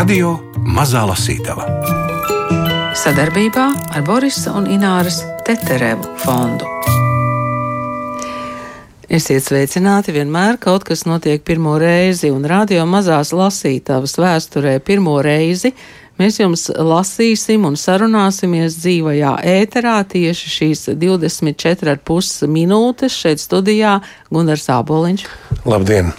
Radio 0.00 0.30
Mazā 0.64 1.02
Lasītava 1.04 1.66
sadarbībā 2.96 3.64
ar 3.92 4.04
Borisa 4.06 4.54
un 4.56 4.64
Ināras 4.72 5.18
Teterevu 5.44 6.14
fondu. 6.22 6.64
Esiet 9.12 9.44
sveicināti, 9.44 10.14
vienmēr 10.16 10.56
kaut 10.62 10.86
kas 10.88 11.04
notiek 11.04 11.44
pirmo 11.44 11.74
reizi, 11.82 12.30
un 12.32 12.48
radio 12.48 12.86
mazās 12.88 13.34
lasītavas 13.36 14.16
vēsturē 14.22 14.78
pirmo 14.80 15.18
reizi 15.20 15.74
mēs 16.16 16.40
jums 16.40 16.70
lasīsim 16.72 17.68
un 17.68 17.76
sarunāsimies 17.76 18.80
dzīvajā 18.80 19.36
ēterā 19.52 19.98
tieši 20.16 20.56
šīs 20.56 20.86
24,5 20.96 22.48
minūtes 22.48 23.20
šeit 23.20 23.44
studijā 23.44 23.98
Gunārs 24.32 24.64
Āboliņš. 24.80 25.28
Labdien! 25.68 26.14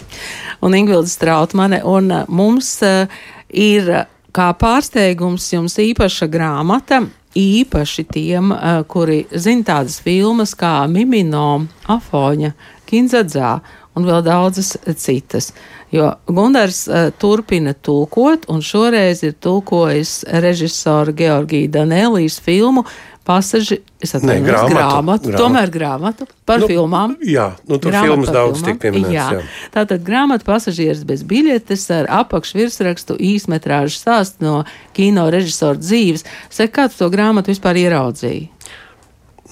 Un 0.62 0.78
Ingvilda 0.78 1.10
Strautmane, 1.10 1.82
un 1.82 2.12
mums 2.30 2.76
uh, 2.86 3.10
ir 3.52 3.90
kā 4.32 4.48
pārsteigums 4.58 5.50
jums 5.52 5.76
īpaša 5.80 6.28
grāmata. 6.32 7.02
Īpaši 7.38 8.04
tiem, 8.12 8.50
uh, 8.52 8.82
kuri 8.84 9.22
zina 9.32 9.64
tādas 9.64 10.00
filmas 10.04 10.52
kā 10.58 10.82
Mimino, 10.88 11.64
Afoņa, 11.88 12.52
Kinzadzā 12.88 13.54
un 13.96 14.04
vēl 14.04 14.20
daudzas 14.26 14.74
citas. 15.00 15.52
Jo 15.92 16.10
Gunārs 16.28 16.82
uh, 16.88 17.08
turpina 17.20 17.72
tulkot, 17.72 18.44
un 18.52 18.60
šoreiz 18.64 19.24
ir 19.24 19.32
tulkojis 19.40 20.22
režisora 20.44 21.12
Georgija 21.16 21.72
Danēlijas 21.80 22.36
filmu 22.44 22.84
pasaži, 23.24 23.78
es 24.02 24.14
atvainojos, 24.16 24.46
grāmatu, 24.48 24.74
grāmatu, 24.74 25.30
grāmatu, 25.30 25.38
tomēr 25.38 25.70
grāmatu 25.72 26.26
par 26.48 26.62
nu, 26.62 26.68
filmām. 26.70 27.14
Jā, 27.26 27.52
nu 27.70 27.78
tur 27.78 27.94
grāmatu 27.94 28.08
filmas 28.08 28.32
daudz 28.34 28.58
filmām. 28.58 28.68
tiek 28.68 28.80
pieminēts. 28.82 29.14
Jā. 29.14 29.26
jā. 29.38 29.70
Tātad 29.74 30.04
grāmata 30.06 30.46
pasažieris 30.48 31.04
bez 31.08 31.22
biļetes 31.28 31.86
ar 31.94 32.10
apakšvirsrakstu 32.22 33.16
īsmetrāžu 33.22 33.94
stāstu 34.00 34.46
no 34.46 34.54
kino 34.96 35.28
režisora 35.32 35.78
dzīves. 35.78 36.26
Saka, 36.50 36.72
kā 36.74 36.88
tu 36.90 37.02
to 37.04 37.10
grāmatu 37.14 37.54
vispār 37.54 37.78
ieraudzīji? 37.84 38.48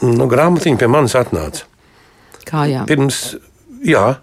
Nu, 0.02 0.27
grāmatiņa 0.30 0.80
pie 0.80 0.90
manis 0.90 1.14
atnāca. 1.18 1.66
Kā 2.48 2.64
jā? 2.70 2.86
Pirms, 2.88 3.36
jā, 3.86 4.16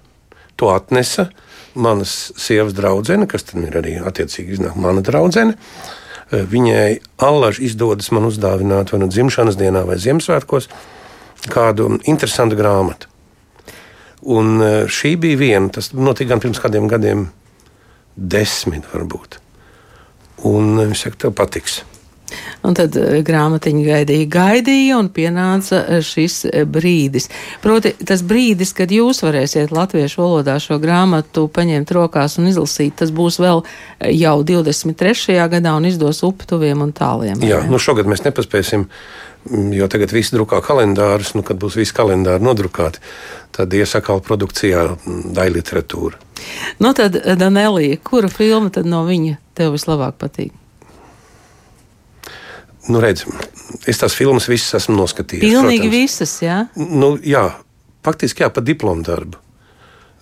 to 0.59 0.73
atnesa 0.73 1.29
manas 1.77 2.33
sievas 2.41 2.73
draudzene, 2.75 3.29
kas 3.29 3.45
tad 3.47 3.61
ir 3.63 3.79
arī 3.79 3.99
attiecīgi 4.01 4.57
iznāk 4.57 4.75
mana 4.81 5.03
draudzene. 5.05 5.53
Uh, 5.53 5.96
viņai 6.31 6.99
allaž 7.23 7.61
izdodas 7.63 8.11
man 8.11 8.27
uzdāvināt 8.27 8.91
vai 8.91 8.99
nu 9.01 9.07
dzimšanas 9.11 9.59
dienā 9.59 9.85
vai 9.87 9.99
Ziemassvētkos 10.01 10.67
kādu 11.47 11.93
interesantu 12.09 12.57
grāmatu. 12.59 13.07
Un 14.27 14.61
eh, 14.61 14.77
šī 14.89 15.15
bija 15.21 15.37
viena, 15.39 15.69
tas 15.71 15.91
notika 15.93 16.33
gan 16.33 16.41
pirms 16.43 16.59
kādiem 16.61 16.89
gadiem, 16.91 17.27
desmit 18.17 18.87
varbūt. 18.91 19.37
Un 20.49 20.73
eh, 20.81 20.87
viņš 20.89 21.03
saka, 21.05 21.21
tev 21.25 21.35
patiks. 21.37 21.83
Un 22.65 22.75
tad 22.77 22.95
eh, 22.97 23.19
grāmatiņa 23.25 23.83
gaidīja, 23.85 24.29
gaidīja, 24.33 24.97
un 24.97 25.09
pienāca 25.13 25.81
eh, 25.83 26.01
šis 26.05 26.39
eh, 26.49 26.65
brīdis. 26.65 27.29
Proti, 27.63 27.93
tas 28.07 28.23
brīdis, 28.25 28.73
kad 28.77 28.91
jūs 28.93 29.21
varēsiet 29.25 29.73
latviešu 29.75 30.23
valodā 30.23 30.57
šo 30.63 30.79
grāmatu 30.81 31.47
paņemt 31.53 31.93
rokās 31.97 32.39
un 32.41 32.49
izlasīt, 32.51 32.97
tas 33.01 33.13
būs 33.13 33.39
vēl 33.43 33.63
jau 34.17 34.35
23. 34.51 35.37
gadā 35.53 35.77
un 35.77 35.87
izdos 35.89 36.23
uptuviem 36.25 36.83
un 36.87 36.93
tāliem. 36.97 37.41
Jā, 37.45 37.63
nu 37.69 37.81
šogad 37.81 38.09
mēs 38.09 38.25
nepaspēsim. 38.25 38.87
Mm, 39.47 39.71
jo 39.77 39.87
tagad 39.87 40.11
viss 40.11 40.33
drukā 40.33 40.59
kalendārus, 40.65 41.31
nu, 41.37 41.43
kad 41.45 41.59
būs 41.61 41.77
visi 41.79 41.93
kalendāri 41.95 42.43
nodrukāti, 42.43 42.99
tad 43.55 43.71
iesakāla 43.71 44.23
produkcijā 44.25 44.81
mm, 44.97 45.27
daļa 45.37 45.55
literatūra. 45.59 46.19
Nu 46.83 46.91
tad, 46.97 47.15
Danelija, 47.39 48.01
kura 48.03 48.29
filma 48.33 48.73
tad 48.73 48.89
no 48.89 49.05
viņa 49.07 49.37
tev 49.57 49.77
vislabāk 49.77 50.17
patīk? 50.19 50.51
Nu, 52.91 53.01
redz, 53.03 53.25
es 53.89 53.99
tās 54.01 54.15
filmas 54.17 54.47
visas 54.49 54.81
esmu 54.81 54.95
noskatījies. 54.97 55.43
Pilnīgi 55.43 55.87
protams. 55.87 55.97
visas, 55.97 56.33
jā? 56.43 56.57
Nu, 56.77 57.15
jā, 57.23 57.43
faktiski 58.05 58.45
jā, 58.45 58.49
pa 58.53 58.63
diplomu 58.63 59.05
darbu. 59.07 59.41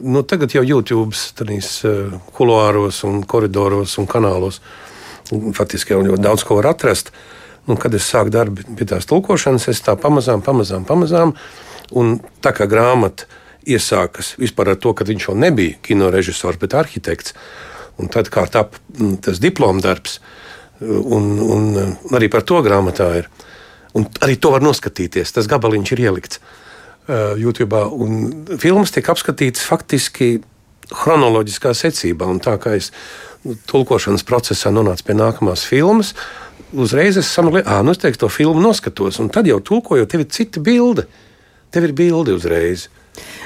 Nu, 0.05 0.25
tagad 0.27 0.51
jau 0.51 0.63
YouTube 0.65 1.15
tādīs 1.37 1.77
uh, 1.87 2.17
kuloāros 2.35 3.03
un 3.07 3.21
koridoros 3.23 3.95
un 4.01 4.09
kanālos 4.11 4.59
faktiski 5.55 5.95
jau 5.95 6.03
ļoti 6.03 6.21
daudz 6.21 6.43
ko 6.45 6.59
var 6.59 6.73
atrast. 6.73 7.13
Nu, 7.65 7.79
kad 7.81 7.95
es 7.97 8.05
sāku 8.11 8.33
darbu 8.33 8.75
pie 8.77 8.85
tās 8.89 9.07
tulkošanas, 9.09 9.69
es 9.71 9.81
tā 9.81 9.95
pamazām, 9.97 10.43
pamazām, 10.45 10.83
pamazām, 10.85 11.31
un 11.97 12.19
tā 12.45 12.51
kā 12.53 12.67
grāmata 12.69 13.25
iesākas 13.65 14.35
vispār 14.37 14.75
ar 14.75 14.77
to, 14.77 14.93
ka 14.93 15.07
viņš 15.07 15.29
jau 15.29 15.37
nebija 15.39 15.79
kino 15.81 16.11
režisors, 16.13 16.59
bet 16.61 16.75
arhitekts, 16.77 17.33
un 17.97 18.11
tad 18.13 18.29
kā 18.29 18.43
tap 18.51 18.77
tas 19.25 19.41
diplomu 19.41 19.81
darbs, 19.81 20.19
uh, 20.19 20.44
Un, 20.81 21.27
un 21.39 22.15
arī 22.17 22.27
par 22.31 22.43
to 22.43 22.59
grāmatā 22.65 23.07
ir. 23.21 23.29
Un 23.95 24.09
arī 24.25 24.35
to 24.41 24.51
var 24.51 24.63
noskatīties. 24.65 25.31
Tas 25.37 25.47
gabaliņš 25.47 25.93
ir 25.95 26.01
ielikts 26.09 26.41
uh, 26.41 27.35
YouTube. 27.39 27.79
Un 27.95 28.57
filmas 28.59 28.91
tiek 28.91 29.07
apskatītas 29.07 29.63
faktiski 29.63 30.41
chronoloģiskā 30.91 31.71
secībā. 31.77 32.27
Un 32.27 32.41
tā 32.43 32.57
kā 32.61 32.75
es 32.75 32.91
tulkošanas 33.69 34.25
procesā 34.27 34.71
nonācu 34.73 35.07
pie 35.07 35.15
nākamās 35.17 35.63
filmas, 35.69 36.13
uzreiz 36.73 37.17
es 37.19 37.29
saprotu, 37.29 37.63
ah, 37.69 37.81
nu 37.85 37.93
es 37.93 38.01
teiktu, 38.01 38.25
to 38.25 38.31
filmu 38.33 38.61
noskatos. 38.63 39.19
Un 39.23 39.31
tad 39.33 39.47
jau 39.47 39.61
tulkojot, 39.63 40.09
tev 40.11 40.25
ir 40.25 40.31
cita 40.33 40.63
bilde. 40.63 41.07
Tev 41.71 41.87
ir 41.87 41.95
bilde 41.95 42.35
uzreiz. 42.35 42.89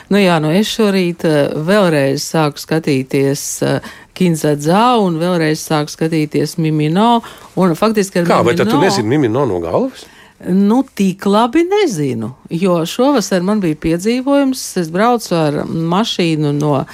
Nu 0.10 0.22
jā, 0.22 0.38
nu 0.44 0.52
es 0.56 0.70
šorīt 0.74 1.26
uh, 1.28 1.40
vēlreiz 1.68 2.24
sāku 2.26 2.62
skatīties 2.62 3.44
uh, 3.66 3.92
Kinzadzā 4.18 4.86
un 5.04 5.20
vēlreiz 5.22 5.62
sāku 5.64 5.94
skatīties 5.94 6.58
Mimino. 6.60 7.20
Un 7.60 7.76
faktiski 7.80 8.24
ar 8.24 8.30
Kā, 8.30 8.40
Mimino, 8.40 8.48
vai 8.50 8.58
tad 8.60 8.72
tu 8.72 8.80
nezini 8.82 9.16
Mimino 9.16 9.46
no 9.50 9.62
galvas? 9.64 10.08
Nu, 10.48 10.84
tik 10.96 11.26
labi 11.28 11.66
nezinu, 11.68 12.32
jo 12.50 12.78
šovasar 12.88 13.44
man 13.44 13.60
bija 13.60 13.76
piedzīvojums. 13.76 14.62
Es 14.80 14.92
braucu 14.92 15.34
ar 15.36 15.58
mašīnu 15.68 16.54
no 16.56 16.76
uh, 16.80 16.86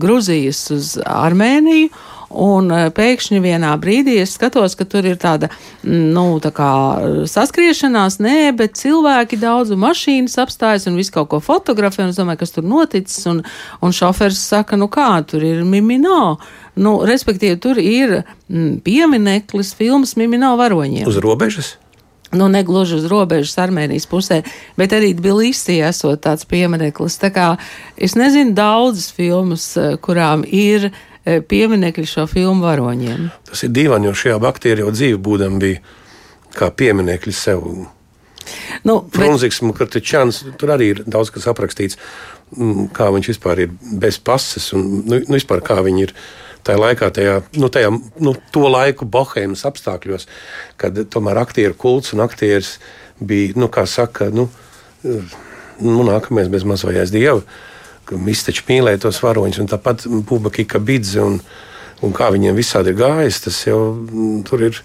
Gruzijas 0.00 0.62
uz 0.72 0.94
Armēniju, 1.04 1.90
Un 2.28 2.68
eh, 2.74 2.88
pēkšņi 2.92 3.40
vienā 3.40 3.70
brīdī 3.80 4.18
es 4.20 4.34
skatos, 4.36 4.74
ka 4.76 4.84
tur 4.84 5.06
ir 5.08 5.16
tāda, 5.20 5.48
mm, 5.80 6.10
nu, 6.12 6.26
tā 6.44 6.52
kā 6.52 6.68
saskriešanās, 7.30 8.18
nē, 8.20 8.52
bet 8.58 8.76
cilvēki 8.76 9.40
daudz 9.40 9.72
mašīnas 9.72 10.36
apstājas 10.44 10.88
un 10.90 11.00
visu 11.00 11.14
kaut 11.16 11.30
ko 11.32 11.40
fotografē, 11.44 12.04
un 12.04 12.12
es 12.12 12.20
domāju, 12.20 12.42
kas 12.44 12.52
tur 12.52 12.68
noticis, 12.68 13.24
un, 13.32 13.40
un 13.80 13.96
šofers 13.96 14.44
saka, 14.52 14.76
nu 14.76 14.90
kā, 14.92 15.08
tur 15.24 15.44
ir 15.44 15.64
mimino. 15.64 16.36
Nu, 16.78 16.98
respektīvi, 17.08 17.56
tur 17.64 17.80
ir 17.80 18.20
mm, 18.20 18.80
piemineklis 18.84 19.72
filmas 19.78 20.16
mimino 20.20 20.52
varoņiem. 20.60 21.08
Uz 21.08 21.20
robežas? 21.24 21.76
nu, 22.28 22.44
negluži 22.52 22.98
uz 22.98 23.06
robežas 23.08 23.54
Armēnijas 23.56 24.04
pusē, 24.04 24.42
bet 24.76 24.92
arī 24.92 25.14
Tbilisī 25.16 25.78
esot 25.80 26.20
tāds 26.26 26.44
piemineklis. 26.44 27.16
Tā 27.22 27.30
kā 27.32 27.46
es 27.96 28.18
nezinu 28.20 28.52
daudzas 28.52 29.08
filmas, 29.16 29.70
eh, 29.80 29.96
kurām 29.96 30.44
ir 30.44 30.90
E, 30.90 31.17
pieminekļi 31.48 32.06
šo 32.08 32.26
filmu 32.30 32.64
varoņiem. 32.64 33.28
Tas 33.50 33.64
ir 33.66 33.72
dīvaini, 33.76 34.08
jo 34.08 34.16
šajā 34.16 34.40
aktieru 34.48 34.86
jau 34.86 34.94
dzīve 34.94 35.20
būdam 35.22 35.60
bija 35.62 35.82
kā 36.56 36.70
pieminekļi 36.74 37.34
sev. 37.36 37.64
Nu, 38.88 38.98
Frunziks, 39.12 39.60
bet... 39.62 39.76
Kratičāns, 39.78 40.42
tur 40.60 40.72
arī 40.74 40.92
ir 40.94 41.02
daudz 41.06 41.32
kas 41.34 41.48
aprakstīts, 41.50 41.98
kā 42.96 43.10
viņš 43.12 43.32
vispār 43.34 43.64
ir 43.66 43.74
bez 44.00 44.20
pases 44.24 44.70
un 44.76 44.86
nu, 45.02 45.18
nu, 45.18 45.36
vispār 45.36 45.60
kā 45.64 45.80
viņi 45.84 46.06
ir 46.06 46.14
tajā 46.66 46.80
laikā, 46.80 47.10
tajā, 47.14 47.34
nu, 47.60 47.68
tajā, 47.72 47.92
nu, 48.24 48.34
to 48.54 48.64
laiku 48.68 49.08
bohēmas 49.08 49.66
apstākļos, 49.68 50.26
kad 50.80 50.96
tomēr 51.12 51.42
aktieru 51.44 51.76
kults 51.78 52.14
un 52.16 52.24
aktieris 52.24 52.76
bija, 53.20 53.54
nu, 53.60 53.68
kā 53.72 53.84
saka, 53.88 54.30
nu, 54.34 54.48
nu 55.04 56.06
nākamais 56.08 56.50
bez 56.52 56.66
mazvajās 56.68 57.12
dieva 57.14 57.42
Viņš 58.12 58.44
taču 58.48 58.66
mīlēja 58.68 59.04
tos 59.06 59.20
varoņus, 59.24 59.60
un 59.62 59.70
tāpat 59.70 60.06
Bubaka 60.08 60.60
Kika 60.60 60.80
Bidze 60.80 61.22
un, 61.24 61.40
un 62.04 62.14
kā 62.16 62.30
viņiem 62.34 62.56
visādi 62.56 62.94
ir 62.94 63.00
gājis, 63.00 63.42
tas 63.44 63.62
jau 63.66 63.80
mm, 63.94 64.44
tur 64.48 64.68
ir. 64.70 64.82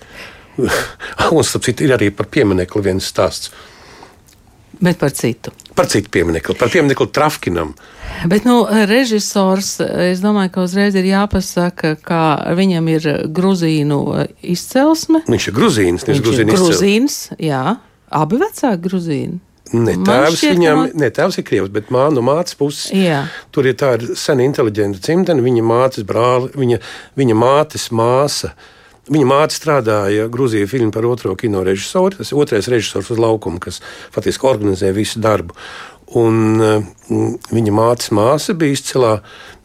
un 1.33 1.45
starp 1.45 1.65
citu 1.65 1.87
ir 1.87 1.95
arī 1.95 2.11
par 2.13 2.27
pieminiektu 2.29 2.83
viens 2.83 3.05
stāsts. 3.09 3.53
Bet 4.83 4.97
par 4.99 5.13
citu. 5.15 5.53
Par 5.77 5.87
citu 5.87 6.09
pieminiektu, 6.11 6.55
par 6.59 6.69
pieminiektu 6.73 7.07
Trafkinam. 7.13 7.71
Bet, 8.27 8.43
nu, 8.45 8.65
režisors, 8.89 9.77
es 9.79 10.21
domāju, 10.23 10.51
ka 10.53 10.65
uzreiz 10.65 10.97
ir 10.99 11.07
jāpasaka, 11.07 11.95
ka 12.03 12.21
viņam 12.57 12.89
ir 12.91 13.07
gruzīnu 13.31 13.99
izcelsme. 14.53 15.23
Viņš 15.29 15.47
ir 15.49 15.55
gruzīns, 15.55 16.05
nevis 16.09 16.23
gruzīns. 16.25 16.53
Gruzīns, 16.53 17.17
jā. 17.41 17.63
Abi 18.13 18.41
vecāki 18.41 18.83
gruzīni. 18.83 19.39
Ne, 19.73 19.95
tēvs 20.05 20.43
viņam, 20.45 20.83
no... 20.83 21.01
ne, 21.01 21.09
tēvs 21.13 21.39
ir 21.41 21.45
krievs, 21.47 21.71
bet 21.73 21.89
mā, 21.93 22.05
no 22.13 22.21
mātes 22.25 22.53
puses. 22.57 22.91
Jā. 22.93 23.23
Tur 23.53 23.65
ir 23.69 23.77
tā 23.79 23.95
ir 23.97 24.13
sena 24.19 24.45
inteliģenta 24.45 25.01
dzimtene, 25.01 25.41
viņa 25.41 25.65
mātes 25.65 26.05
brāli, 26.05 26.51
viņa, 26.53 26.79
viņa 27.17 27.37
mātes 27.39 27.89
māsa. 27.95 28.53
Viņa 29.03 29.27
māte 29.27 29.57
strādāja 29.57 30.29
Grūzijā 30.31 30.67
filmā 30.71 30.93
par 30.95 31.03
otro 31.09 31.33
kino 31.35 31.59
režisoru. 31.65 32.21
Tas 32.21 32.29
ir 32.31 32.39
otrais 32.39 32.69
režisors 32.71 33.09
uz 33.11 33.19
laukuma, 33.19 33.59
kas 33.59 33.81
faktiski 34.13 34.47
organizē 34.47 34.93
visu 34.95 35.19
darbu. 35.19 35.57
Un, 36.21 36.37
mm, 36.61 37.51
viņa 37.51 37.73
mātes 37.75 38.13
māsa 38.15 38.55
bija 38.55 38.77
izcilā 38.77 39.17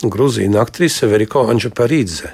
Grūzīna 0.02 0.58
aktrise 0.64 1.06
Veriko 1.06 1.44
Anģa 1.52 1.70
Parīdze. 1.70 2.32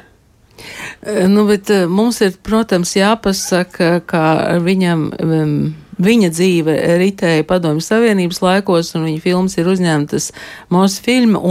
Nu, 1.29 1.45
bet 1.51 1.69
mums 1.91 2.23
ir, 2.25 2.39
protams, 2.41 2.95
jāpasaka, 2.97 3.99
ka 4.09 4.25
viņam. 4.65 5.09
Um, 5.21 5.57
Viņa 6.03 6.31
dzīve 6.35 6.77
ritēja 7.01 7.47
Padomju 7.49 7.85
Savienības 7.85 8.41
laikos, 8.43 8.95
un 8.99 9.09
viņa 9.09 9.25
filmas 9.25 9.59
ir 9.61 9.69
uzņemtas 9.71 10.31
mūsu 10.75 11.05
filmu. 11.05 11.43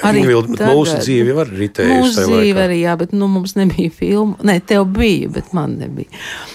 Arī 0.00 0.22
Ingvilda, 0.22 0.54
tagad, 0.56 0.76
mūsu 0.78 0.96
dzīve 1.02 1.34
var 1.36 1.50
ritējusi. 1.52 1.96
Mūsu 2.00 2.24
dzīve 2.24 2.62
arī, 2.62 2.78
jā, 2.86 2.94
bet 3.00 3.12
nu, 3.12 3.26
mums 3.28 3.52
nebija 3.58 3.92
filmu. 3.92 4.38
Nē, 4.46 4.56
tev 4.64 4.86
bija, 4.94 5.28
bet 5.34 5.50
man 5.56 5.76
nebija. 5.80 6.08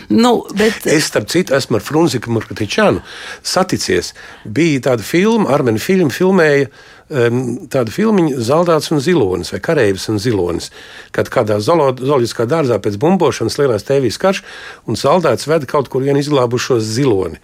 Nu, 0.10 0.40
bet... 0.58 0.88
Es, 0.90 1.12
starp 1.12 1.30
citu, 1.30 1.54
esmu 1.58 1.78
ar 1.78 1.86
Frunziku 1.86 2.34
Murkatičānu 2.34 3.04
saticies. 3.46 4.16
Bija 4.46 4.88
tāda 4.90 5.06
filma, 5.06 5.52
Armeni 5.54 5.82
filma 5.84 6.14
filmēja 6.14 6.72
um, 7.10 7.42
tādu 7.72 7.94
filmu 7.94 8.28
Zaldāts 8.42 8.92
un 8.94 9.02
Zilonis 9.04 9.54
vai 9.54 9.62
Kareivis 9.64 10.10
un 10.12 10.20
Zilonis. 10.22 10.72
Kad 11.16 11.30
kādā 11.34 11.60
zooloģiskā 11.64 12.48
dārzā 12.50 12.80
pēc 12.82 12.98
bumbošanas 13.02 13.60
lielās 13.62 13.88
tēvijas 13.88 14.20
karš 14.22 14.44
un 14.90 15.00
Zaldāts 15.00 15.50
veda 15.50 15.70
kaut 15.70 15.90
kur 15.94 16.06
vien 16.06 16.20
izglābušos 16.20 16.84
ziloni. 16.96 17.42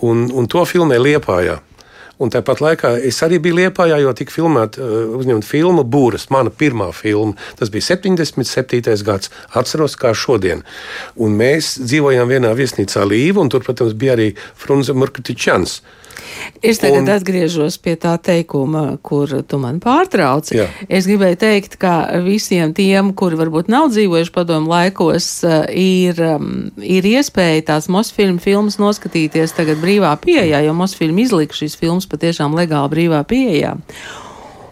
Un, 0.00 0.28
un 0.32 0.48
to 0.48 0.64
filmē 0.64 1.00
Liepājā. 1.00 1.60
Un 2.20 2.28
tāpat 2.28 2.60
laikā 2.60 2.90
es 3.08 3.16
arī 3.24 3.38
biju 3.40 3.56
Liepājā, 3.56 3.96
jo 4.02 4.10
tika 4.16 4.34
filmēta, 4.34 4.84
uh, 4.84 5.12
uzņemta 5.16 5.48
filma 5.48 5.86
Būras, 5.88 6.26
mana 6.32 6.52
pirmā 6.52 6.90
filma. 6.92 7.32
Tas 7.56 7.72
bija 7.72 7.94
77. 7.94 8.92
gads, 9.06 9.32
atceros 9.56 9.96
kā 9.96 10.12
šodien. 10.12 10.60
Un 11.16 11.38
mēs 11.40 11.78
dzīvojām 11.80 12.28
vienā 12.28 12.52
viesnīcā 12.58 13.06
Līva, 13.08 13.40
un 13.40 13.48
tur, 13.52 13.64
protams, 13.64 13.96
bija 13.96 14.18
arī 14.18 14.34
Frunze 14.36 14.92
Murkatičans. 14.92 15.80
Es 16.62 16.80
tagad 16.82 17.04
un, 17.04 17.12
atgriežos 17.14 17.78
pie 17.80 17.94
tā 18.00 18.14
teikuma, 18.20 18.98
kur 19.02 19.30
tu 19.48 19.60
man 19.62 19.80
pārtrauci. 19.82 20.56
Jā. 20.58 20.66
Es 20.88 21.08
gribēju 21.08 21.40
teikt, 21.40 21.76
ka 21.80 21.94
visiem 22.24 22.74
tiem, 22.76 23.12
kuri 23.16 23.38
varbūt 23.40 23.70
nav 23.72 23.90
dzīvojuši 23.94 24.34
padomu 24.34 24.72
laikos, 24.72 25.28
eh, 25.48 25.60
ir, 25.80 26.22
um, 26.36 26.70
ir 26.80 27.08
iespēja 27.08 27.66
tās 27.72 27.90
Mosfilmu 27.92 28.42
filmas 28.42 28.80
noskatīties 28.82 29.56
tagad 29.56 29.80
brīvā 29.82 30.12
pieejā, 30.20 30.64
jo 30.66 30.74
Mosfilmu 30.76 31.24
izlika 31.24 31.56
šīs 31.56 31.78
filmas 31.80 32.08
patiešām 32.10 32.56
legāli 32.58 32.94
brīvā 32.96 33.24
pieejā. 33.28 33.76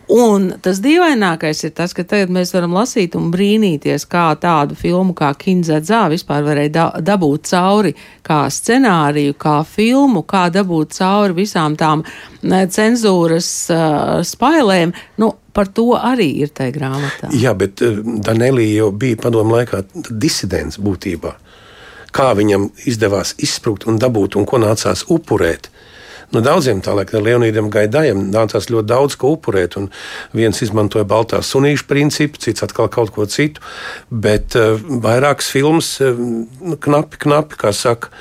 Un 0.08 0.46
tas 0.64 0.78
dīvainākais 0.80 1.66
ir 1.66 1.72
tas, 1.76 1.92
ka 1.92 2.00
tagad 2.08 2.30
mēs 2.32 2.54
varam 2.54 2.72
lasīt 2.72 3.12
un 3.18 3.26
brīnīties, 3.32 4.06
kā 4.08 4.30
tādu 4.40 4.76
filmu 4.78 5.12
kā 5.16 5.34
Kinzadzā 5.36 6.06
vispār 6.08 6.46
varēja 6.46 6.72
da 6.72 6.84
dabūt 7.10 7.50
cauri 7.50 7.92
kā 8.24 8.46
scenāriju, 8.52 9.36
kā 9.36 9.58
filmu, 9.68 10.22
kā 10.24 10.46
dabūt 10.54 10.96
cauri 10.96 11.36
visām 11.42 11.76
tām 11.76 12.06
cenzūras 12.40 13.50
uh, 13.74 14.14
spailēm. 14.24 14.94
Nu, 15.20 15.34
par 15.52 15.68
to 15.76 15.90
arī 15.98 16.30
ir 16.40 16.54
tajā 16.56 16.72
grāmatā. 16.78 17.28
Jā, 17.36 17.52
bet 17.58 17.84
uh, 17.84 18.00
Danelī 18.00 18.70
jau 18.78 18.88
bija 18.96 19.20
padomu 19.28 19.58
laikā 19.58 19.84
disidents 20.08 20.80
būtībā. 20.80 21.34
Kā 22.16 22.30
viņam 22.32 22.70
izdevās 22.88 23.34
izsprukt 23.44 23.84
un 23.84 24.00
dabūt 24.00 24.40
un 24.40 24.48
ko 24.48 24.56
nācās 24.62 25.04
upurēt. 25.12 25.68
Nu, 26.28 26.42
daudziem 26.44 26.82
tā 26.84 26.92
laikam, 26.92 27.22
Leonīdam 27.24 27.70
Gaidājam 27.72 28.26
nācās 28.28 28.68
ļoti 28.68 28.88
daudz 28.90 29.16
ko 29.16 29.30
upurēt. 29.36 29.78
Viens 30.36 30.60
izmantoja 30.64 31.06
baltā 31.08 31.40
sunīšu 31.44 31.86
principu, 31.88 32.40
cits 32.42 32.66
atkal 32.66 32.90
kaut 32.92 33.14
ko 33.14 33.24
citu. 33.30 33.64
Bet 34.10 34.56
uh, 34.58 34.76
vairākas 34.76 35.48
filmas, 35.54 35.94
uh, 36.04 36.20
knapi, 36.84 37.22
knapi, 37.24 37.60
kā 37.62 37.72
saka. 37.72 38.12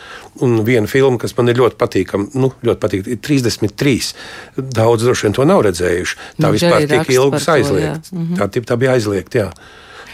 Un 0.45 0.61
viena 0.63 0.87
filma, 0.87 1.17
kas 1.19 1.33
man 1.35 1.51
ir 1.51 1.59
ļoti 1.59 1.79
patīkama, 1.81 2.29
nu, 2.37 2.51
ļoti 2.63 2.81
patīk, 2.83 3.11
ir 3.11 3.19
33. 3.25 4.13
Daudz 4.55 5.03
droši 5.03 5.27
vien 5.27 5.35
to 5.35 5.47
nav 5.49 5.65
redzējuši. 5.67 6.17
Tā 6.37 6.47
nu, 6.47 6.53
vispār 6.55 6.87
tika 6.87 7.11
ilgi 7.11 7.43
aizliegta. 7.57 8.13
Mm 8.13 8.23
-hmm. 8.23 8.39
tā, 8.39 8.65
tā 8.71 8.79
bija 8.79 8.95
aizliegta, 8.95 9.39
jā. 9.39 9.51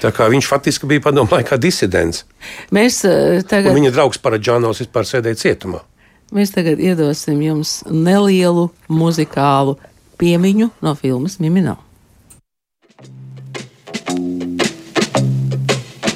Tā 0.01 0.11
kā 0.11 0.31
viņš 0.31 0.47
faktiski 0.47 0.85
bija 0.85 1.01
padomu 1.01 1.29
laikā 1.31 1.57
disidents. 1.57 2.25
Mēs, 2.71 3.03
uh, 3.05 3.43
tagad... 3.43 3.69
Un 3.71 3.81
viņa 3.83 3.91
draugs 3.91 4.17
Paradžānos 4.17 4.81
vispār 4.81 5.05
sēdēja 5.05 5.43
cietumā. 5.45 5.83
Mēs 6.33 6.49
tagad 6.49 6.79
iedosim 6.81 7.43
jums 7.45 7.83
nelielu 7.85 8.63
muzikālu 8.89 9.75
piemiņu 10.17 10.71
no 10.81 10.93
filmas 10.97 11.35
Mimino. 11.37 11.75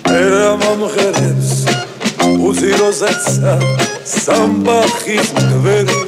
Éramos 0.09 0.73
mujeres, 0.81 1.51
pusimos 2.17 3.03
esa 3.05 3.59
samba 4.01 4.79
gizmgveri. 5.05 5.99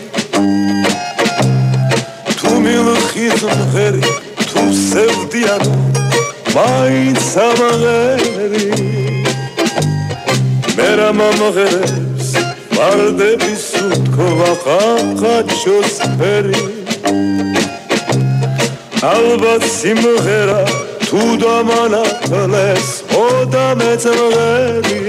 Tu 2.42 2.58
milu 2.66 2.98
gizmgveri, 3.14 4.02
tu 4.50 4.68
sevdiyanu, 4.74 5.78
main 6.58 7.14
sama 7.30 7.70
gveri. 7.78 8.72
Éramos 10.82 11.38
mujeres, 11.38 12.09
ვარდების 12.80 13.64
უთქვა 13.86 14.52
ხაყაჩოს 14.64 15.96
ფერი. 16.20 16.62
ალბათ 19.10 19.64
სიმღერა 19.74 20.62
თუ 21.08 21.24
დამანათლეს 21.44 22.88
ოდა 23.24 23.68
მეწმღერი 23.80 25.04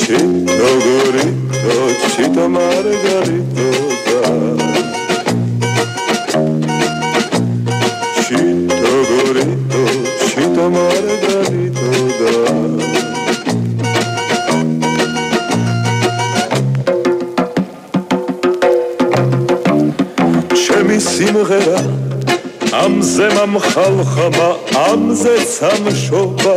ჩი 0.00 0.20
როგორი 0.60 1.26
ჩიტა 2.12 2.46
მარგარიტო. 2.56 3.91
ამზე 23.52 23.60
მომხალხმა 23.60 24.48
ამზე 24.80 25.36
სამშობა. 25.44 26.54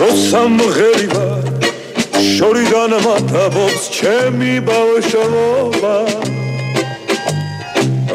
როსამღერია 0.00 1.26
შორიდან 2.16 2.92
მათაბობს 3.04 3.82
ჩემი 3.96 4.52
ბავშვობა. 4.64 5.96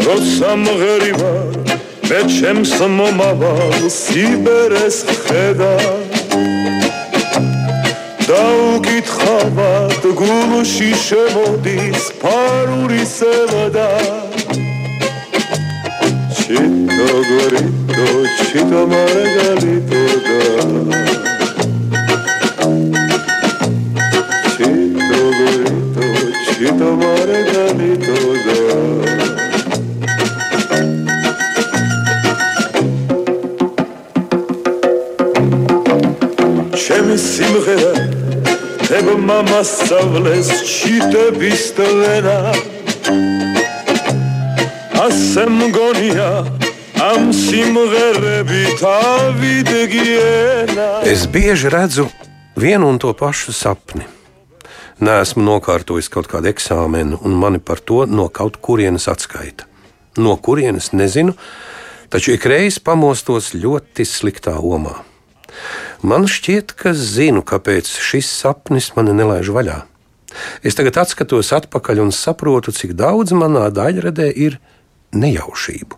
როსამღერია 0.06 1.34
მე 2.10 2.20
ჩემს 2.34 2.74
მომავალ 2.98 3.86
სიბერეს 3.94 5.06
ხედა. 5.22 5.76
დაუკითხავად 8.26 10.02
გულში 10.18 10.92
შემოდის 10.98 12.10
ფარული 12.22 13.06
სევდა 13.06 14.29
როგორი 17.00 17.64
დოჩი 17.96 18.62
და 18.72 18.82
მარგალიტო 18.92 20.04
და 20.26 20.40
ჩი 24.52 24.70
როგორი 25.10 25.72
დოჩი 25.96 26.70
და 26.80 26.90
მარგალიტო 27.02 28.20
და 28.46 28.58
ჩემი 36.84 37.18
სიმღერა 37.30 37.94
ebo 38.98 39.14
mama 39.30 39.62
savles 39.64 40.50
chite 40.76 41.24
bistelena 41.40 42.38
ასე 45.00 45.44
მგონია 45.48 46.59
Es 51.10 51.24
bieži 51.26 51.70
redzu 51.74 52.04
vienu 52.54 52.90
un 52.90 53.00
to 53.02 53.16
pašu 53.18 53.54
sapni. 53.56 54.06
Nesmu 55.02 55.42
nokārtojis 55.48 56.10
kaut 56.14 56.28
kādu 56.30 56.52
eksāmenu, 56.52 57.18
un 57.26 57.34
mani 57.34 57.58
par 57.58 57.82
to 57.82 58.04
no 58.06 58.28
kaut 58.30 58.60
kurienes 58.62 59.08
atskaita. 59.10 59.66
No 60.22 60.36
kurienes 60.38 60.92
nezinu, 60.94 61.34
taču 62.14 62.36
ikreiz 62.36 62.78
pamostos 62.78 63.56
ļoti 63.58 64.06
sliktā 64.06 64.60
omā. 64.60 65.00
Man 66.06 66.28
šķiet, 66.30 66.76
ka 66.78 66.94
zinu, 66.94 67.42
kāpēc 67.42 67.90
šis 67.90 68.30
sapnis 68.44 68.92
mani 68.94 69.16
nelaiž 69.18 69.50
vaļā. 69.56 69.80
Es 70.62 70.78
tagad 70.78 71.02
atskatos 71.02 71.50
atpakaļ 71.58 72.04
un 72.06 72.14
saprotu, 72.14 72.76
cik 72.76 72.94
daudz 72.94 73.34
manā 73.34 73.66
daļradē 73.74 74.30
ir 74.30 74.60
nejaušību. 75.10 75.98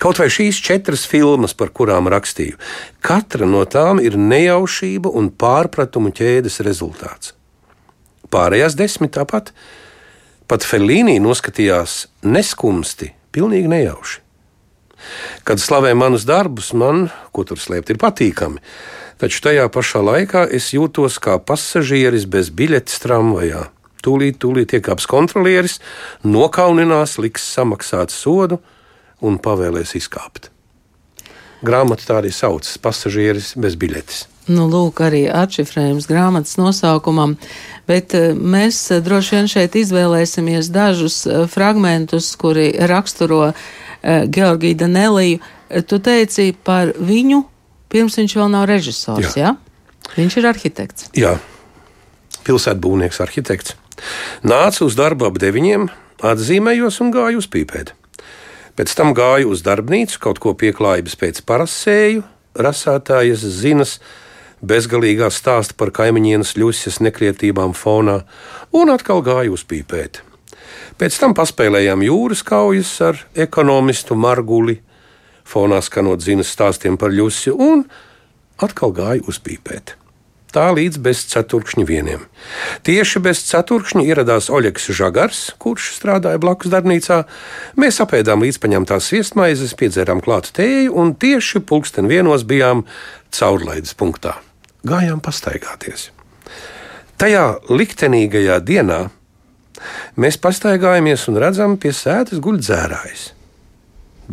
Kaut 0.00 0.18
vai 0.20 0.28
šīs 0.32 0.58
četras 0.64 1.04
filmas, 1.08 1.54
par 1.54 1.70
kurām 1.74 2.08
rakstīju, 2.10 2.58
katra 3.04 3.46
no 3.46 3.64
tām 3.68 4.00
ir 4.02 4.16
nejaušība 4.18 5.12
un 5.12 5.30
pārpratumu 5.30 6.12
ķēdes 6.14 6.60
rezultāts. 6.66 7.34
Pārējās 8.32 8.76
desmit 8.76 9.14
tāpat. 9.16 9.52
Pat 10.48 10.64
Felīnī 10.64 11.18
noskatījās 11.20 12.06
neskumsti, 12.24 13.12
pilnīgi 13.32 13.68
nejauši. 13.68 14.24
Kad 15.46 15.60
slavē 15.62 15.92
manus 15.94 16.24
darbus, 16.28 16.72
man, 16.74 17.06
ko 17.32 17.44
tur 17.46 17.60
slēpt, 17.60 17.92
ir 17.92 18.00
patīkami. 18.00 18.62
Taču 19.18 19.42
tajā 19.44 19.66
pašā 19.74 20.00
laikā 20.04 20.44
es 20.54 20.70
jūtos 20.74 21.18
kā 21.22 21.36
pasažieris 21.42 22.26
bez 22.30 22.50
biļetes 22.54 23.02
tramvajā. 23.02 23.66
Tūlīt, 24.04 24.38
tūlīt 24.42 24.76
iekāps 24.78 25.08
kontrolieris, 25.10 25.78
nokauninās, 26.22 27.16
liks 27.18 27.46
samaksāt 27.56 28.14
sodu 28.14 28.60
un 29.20 29.38
pavēlēs 29.42 29.96
izkāpt. 29.98 30.50
Grāmata 31.64 32.06
tā 32.06 32.20
arī 32.22 32.30
saucas- 32.32 32.78
pasažieris 32.84 33.54
bez 33.56 33.74
biļetes. 33.76 34.26
Nu, 34.48 34.64
lūk, 34.70 35.02
arī 35.04 35.26
atšifrējums 35.28 36.06
grāmatas 36.08 36.56
nosaukumam, 36.56 37.36
bet 37.86 38.14
eh, 38.14 38.32
mēs 38.32 38.78
eh, 38.94 39.02
droši 39.04 39.36
vien 39.36 39.50
šeit 39.50 39.76
izvēlēsimies 39.76 40.70
dažus 40.72 41.26
eh, 41.26 41.44
fragmentus, 41.46 42.34
kuri 42.36 42.72
raksturo 42.78 43.52
Georgiju 44.02 44.76
Daneliju. 44.78 45.38
Tu 45.90 45.98
teici 45.98 46.52
par 46.64 46.94
viņu, 46.94 47.42
pirms 47.90 48.16
viņš 48.16 48.36
vēl 48.38 48.48
nav 48.48 48.68
režisors, 48.70 49.34
jā? 49.36 49.50
Ja? 49.50 50.12
Viņš 50.14 50.36
ir 50.38 50.46
arhitekts. 50.48 51.08
Jā, 51.18 51.34
pilsētbūvnieks, 52.46 53.18
arhitekts. 53.20 53.74
Nāca 54.46 54.86
uz 54.86 54.94
darbu 54.96 55.26
ap 55.28 55.40
deviņiem, 55.42 55.88
atzīmējos 56.24 57.00
un 57.02 57.10
gāju 57.12 57.42
uz 57.42 57.50
pīpēdi. 57.50 57.98
Pēc 58.78 58.92
tam 58.94 59.10
gāju 59.10 59.50
uz 59.50 59.64
darbnīcu, 59.66 60.20
kaut 60.22 60.38
ko 60.38 60.52
pieklājības 60.54 61.16
pēc 61.18 61.40
parasēju, 61.48 62.22
rasātājas 62.62 63.42
zinas, 63.42 63.96
bezgalīgā 64.62 65.32
stāsta 65.34 65.74
par 65.74 65.90
kaimiņienes 65.96 66.54
ļusjas 66.54 67.00
nekrietībām 67.02 67.74
fonā, 67.74 68.20
un 68.70 68.94
atkal 68.94 69.24
gāju 69.26 69.58
uzpīpēt. 69.58 70.22
Pēc 70.98 71.18
tam 71.18 71.34
paspēlējām 71.34 72.06
jūras 72.06 72.44
kaujas 72.46 72.92
ar 73.02 73.18
ekonomistu 73.34 74.14
Marguli, 74.14 74.78
fonā 75.42 75.82
skanot 75.82 76.22
zinas 76.22 76.54
stāstiem 76.54 76.94
par 77.02 77.10
ļusju, 77.10 77.58
un 77.58 77.82
atkal 78.62 78.94
gāju 78.94 79.26
uzpīpēt. 79.34 79.96
Tā 80.48 80.70
līdz 80.72 81.00
bez 81.04 81.26
ceturkšņa 81.28 81.84
vieniem. 81.84 82.24
Tieši 82.88 83.20
bez 83.20 83.42
ceturkšņa 83.50 84.06
ieradās 84.08 84.48
Oļegs 84.48 84.88
Žagars, 84.96 85.42
kurš 85.60 85.92
strādāja 85.98 86.40
blakus 86.40 86.72
darbnīcā. 86.72 87.20
Mēs 87.76 88.00
apēdām 88.04 88.46
līdzpaņemtās 88.46 89.12
viesmaizes, 89.12 89.76
piedzērām 89.76 90.24
klātu 90.24 90.56
tēju 90.62 90.96
un 90.96 91.14
tieši 91.20 91.60
pulksten 91.68 92.08
vienos 92.08 92.48
bijām 92.48 92.86
caurlaides 93.28 93.92
punktā 93.98 94.38
gājām 94.86 95.20
pastaigāties. 95.24 96.10
Tajā 97.18 97.58
liktenīgajā 97.70 98.60
dienā 98.62 99.00
mēs 100.18 100.38
pastaigājamies 100.42 101.26
un 101.30 101.40
redzam, 101.42 101.76
pie 101.80 101.92
sēdes 101.94 102.42
guļ 102.42 102.60
dzērājs. 102.62 103.24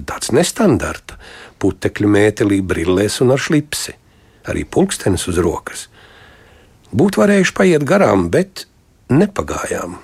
Tāds 0.06 0.32
nestandarta, 0.36 1.18
putekļu 1.62 2.10
mētelī, 2.12 2.60
brillēs 2.62 3.22
un 3.24 3.34
ar 3.34 3.42
šlipsi, 3.42 3.96
arī 4.52 4.66
pulkstenis 4.68 5.28
uz 5.32 5.40
rokas. 5.42 5.88
Būtu 6.96 7.20
varējuši 7.20 7.54
paiet 7.58 7.84
garām, 7.84 8.30
bet 8.32 8.66
nepagājām. 9.12 9.98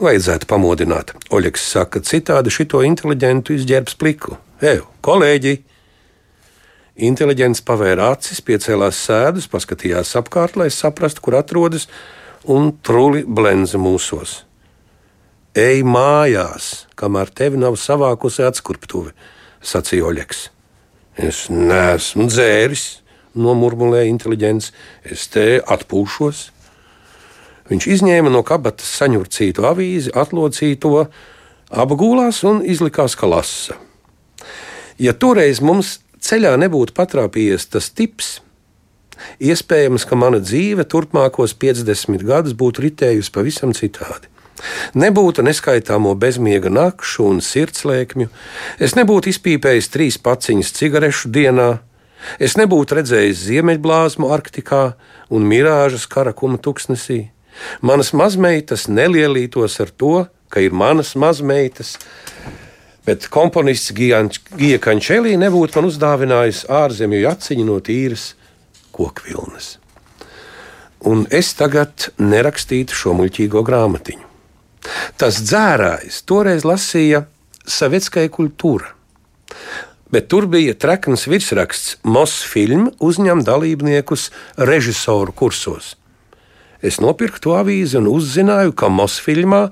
Vajadzētu 0.00 0.48
pamodināt. 0.48 1.12
Oļegs 1.34 1.66
saka, 1.74 2.00
citādi 2.00 2.52
šito 2.54 2.80
inteliģentu 2.86 3.52
izģērbs 3.58 3.98
pliku. 4.00 4.38
Ej, 4.64 4.80
kolēģi! 5.04 5.58
Inteliģents 7.04 7.60
pavēra 7.66 8.12
acis, 8.14 8.40
piecēlās 8.46 9.02
sēdus, 9.06 9.50
paskatījās 9.50 10.14
apkārt, 10.18 10.56
lai 10.56 10.70
saprastu, 10.72 11.20
kur 11.26 11.36
atrodas, 11.40 11.88
un 12.48 12.72
truli 12.86 13.24
blenza 13.26 13.80
mūsos. 13.82 14.40
Ej 15.58 15.84
mājās, 15.86 16.86
kamēr 16.98 17.30
tevi 17.30 17.60
nav 17.60 17.76
savākusi 17.78 18.46
atskurptuve, 18.46 19.12
sacīja 19.62 20.08
Oļeks. 20.08 20.46
Es 21.28 21.44
neesmu 21.50 22.26
dzēris, 22.30 23.03
nomurmulēja 23.34 24.10
inteliģents, 24.10 24.70
es 25.10 25.28
te 25.32 25.46
atpūšos. 25.60 26.48
Viņš 27.70 27.88
izņēma 27.96 28.32
no 28.32 28.42
kabatas 28.46 28.90
saņurcītu 29.00 29.64
avīzi, 29.64 30.12
atlocīja 30.14 30.80
to, 30.84 30.94
apgūlās 31.72 32.42
un 32.48 32.60
izlikās, 32.64 33.16
ka 33.16 33.30
lasa. 33.30 33.78
Ja 35.00 35.14
toreiz 35.16 35.62
mums 35.64 35.98
ceļā 36.22 36.54
nebūtu 36.60 36.94
patrāpījies 36.96 37.66
tas 37.72 37.88
tips, 37.90 38.38
iespējams, 39.42 40.04
ka 40.06 40.18
mana 40.18 40.40
dzīve 40.42 40.86
turpmākos 40.90 41.56
50 41.60 42.24
gadus 42.26 42.54
būtu 42.58 42.84
ritējusi 42.86 43.32
pavisam 43.34 43.74
citādi. 43.76 44.30
Nebūtu 44.96 45.42
neskaitāmo 45.44 46.14
bezmiega 46.16 46.70
nakšu 46.72 47.26
un 47.26 47.40
sirdslēkmju, 47.44 48.30
es 48.78 48.94
nebūtu 48.96 49.32
izpīpējis 49.32 49.90
trīs 49.92 50.20
paciņas 50.22 50.72
cigarešu 50.78 51.32
dienā, 51.34 51.68
es 52.38 52.58
nebūtu 52.60 52.98
redzējis 52.98 53.46
ziemeļblāzmu 53.48 54.30
Arktikā 54.34 54.84
un 55.34 55.46
mirāžas 55.48 56.08
karakuma 56.10 56.58
tuksnesī. 56.58 57.28
Manas 57.80 58.12
mazmeitas 58.16 58.88
nelielītos 58.90 59.78
ar 59.82 59.90
to, 59.94 60.14
ka 60.50 60.62
ir 60.62 60.74
manas 60.74 61.14
mazmeitas, 61.18 61.96
Bet 63.04 63.26
komponists 63.28 63.92
Gija 63.92 64.78
Kančēlī 64.80 65.34
nebūtu 65.36 65.76
man 65.76 65.90
uzdāvinājis 65.90 66.62
ārzemju 66.72 67.18
jaciņu 67.26 67.66
no 67.68 67.76
tīras 67.84 68.30
kokvilnes. 68.96 69.74
Un 71.04 71.26
es 71.28 71.52
tagad 71.58 72.08
nerakstītu 72.16 72.96
šo 72.96 73.12
muļķīgo 73.18 73.60
grāmatiņu. 73.68 74.24
Tas 75.20 75.42
dzērājs 75.44 76.22
toreiz 76.28 76.64
lasīja 76.64 77.26
Savietskai 77.68 78.30
kultūra. 78.32 78.88
Bet 80.14 80.28
tur 80.30 80.46
bija 80.46 80.76
trekns 80.78 81.24
virsraksts 81.26 81.96
Mosfilm 82.06 82.92
uzņem 83.02 83.40
dalībniekus 83.42 84.28
režisoru 84.70 85.34
kursos. 85.34 85.96
Es 86.84 87.00
nopirku 87.02 87.40
to 87.42 87.56
avīzi 87.58 87.98
un 87.98 88.06
uzzināju, 88.12 88.76
ka 88.78 88.92
Mosfilmā 88.92 89.64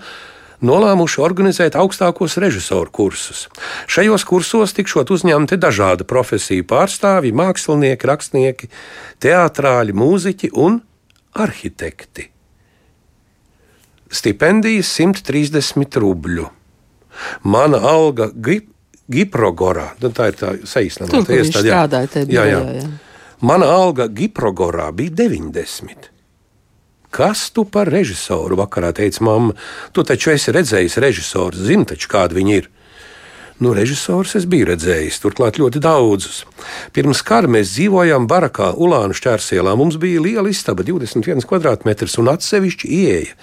nolēmuši 0.67 1.23
organizēt 1.23 1.79
augstākos 1.79 2.39
režisoru 2.43 2.91
kursus. 2.91 3.45
Šajos 3.87 4.27
kursos 4.27 4.75
tikšot 4.75 5.15
uzņemti 5.15 5.61
dažādu 5.63 6.09
profesiju 6.11 6.67
pārstāvji, 6.75 7.35
mākslinieki, 7.39 8.11
rakstnieki, 8.11 8.71
teātrāļi, 9.23 9.95
mūziķi 9.95 10.53
un 10.59 10.83
arhitekti. 11.39 12.33
Stipendijas 14.11 14.91
130 14.99 16.03
rubļu. 16.03 16.51
Mana 17.47 17.79
alga 17.93 18.33
Giprogorā, 19.11 19.89
nu, 20.03 20.13
tā 20.15 20.31
ir 20.31 20.39
tā 20.39 20.53
saīsinājuma 20.69 21.39
iestāde. 21.41 22.05
Jā, 22.31 22.45
jā. 22.47 22.61
jā, 22.61 22.77
jā. 22.83 22.91
Mana 23.43 23.67
alga 23.75 24.07
Giprogorā 24.07 24.93
bija 24.95 25.11
90. 25.25 26.13
Kas 27.13 27.51
tu 27.53 27.67
par 27.69 27.91
režisoru 27.93 28.57
vakarā 28.57 28.93
teica 28.97 29.25
mamma? 29.27 29.57
Tu 29.93 30.05
taču 30.07 30.31
esi 30.33 30.55
redzējis 30.55 30.97
režisoru, 31.03 31.59
zini 31.59 31.85
taču, 31.91 32.09
kādi 32.13 32.39
viņi 32.39 32.55
ir. 32.61 32.71
Nu, 33.63 33.75
režisors 33.77 34.33
es 34.39 34.47
biju 34.49 34.71
redzējis, 34.71 35.21
turklāt 35.23 35.59
ļoti 35.61 35.83
daudzus. 35.83 36.41
Pirms 36.97 37.21
kara 37.27 37.51
mēs 37.51 37.75
dzīvojām 37.75 38.25
barakā 38.31 38.73
Ulānu 38.81 39.15
šķērsielā. 39.15 39.75
Mums 39.79 39.99
bija 40.03 40.23
liela 40.25 40.49
istaba, 40.51 40.87
21 40.87 41.45
km2 41.47 42.09
un 42.23 42.33
atsevišķa 42.33 42.89
ieeja. 42.89 43.37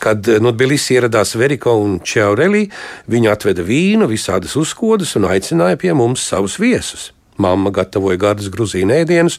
Kad 0.00 0.28
no 0.40 0.52
Tbilisi 0.54 0.96
ieradās 0.96 1.34
Veriko 1.36 1.74
un 1.82 1.98
Čaurelī, 2.00 2.64
viņi 3.10 3.28
atveda 3.28 3.64
vīnu, 3.66 4.08
visādas 4.08 4.56
uzkodas 4.56 5.12
un 5.18 5.28
aicināja 5.28 5.76
pie 5.80 5.92
mums 5.96 6.24
savus 6.30 6.56
viesus. 6.60 7.10
Mamma 7.40 7.72
gatavoja 7.72 8.18
gardus 8.20 8.50
grūzīnu 8.52 8.94
ēdienus. 9.00 9.38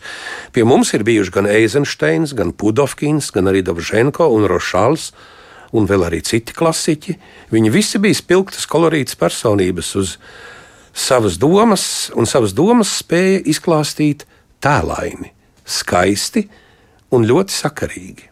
Pie 0.54 0.66
mums 0.66 0.94
ir 0.94 1.06
bijuši 1.06 1.34
gan 1.34 1.50
Eizensteins, 1.50 2.36
gan 2.38 2.54
Pudovkins, 2.54 3.30
gan 3.34 3.50
arī 3.50 3.62
Dovženko 3.66 4.30
un 4.36 4.48
Rošāls, 4.50 5.12
un 5.74 5.90
vēl 5.90 6.08
arī 6.08 6.22
citi 6.26 6.56
klasiķi. 6.58 7.18
Viņi 7.54 7.74
visi 7.74 8.02
bija 8.02 8.18
spilgtas, 8.18 8.70
kolorītas 8.70 9.18
personības 9.20 9.94
uz 10.02 10.18
savas 10.94 11.38
domas, 11.42 11.86
un 12.18 12.28
savas 12.30 12.56
domas 12.58 12.98
spēja 13.02 13.44
izklāstīt 13.54 14.26
tēlaini, 14.64 15.32
skaisti 15.66 16.48
un 17.16 17.26
ļoti 17.30 17.58
sakarīgi. 17.62 18.31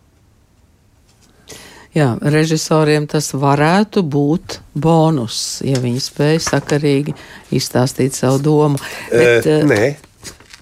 Jā, 1.98 2.12
režisoriem 2.22 3.08
tas 3.10 3.32
varētu 3.34 4.04
būt 4.06 4.60
bonus, 4.78 5.60
ja 5.66 5.80
viņi 5.82 6.04
spēj 6.06 6.38
sakarīgi 6.46 7.16
izstāstīt 7.58 8.14
savu 8.14 8.38
domu. 8.46 8.82
Bet, 9.10 9.48
e, 9.50 9.64
nē, 9.66 9.84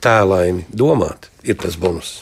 tēlaini 0.03 0.63
domāt 0.71 1.27
ir 1.43 1.59
tas 1.59 1.75
bonus. 1.75 2.21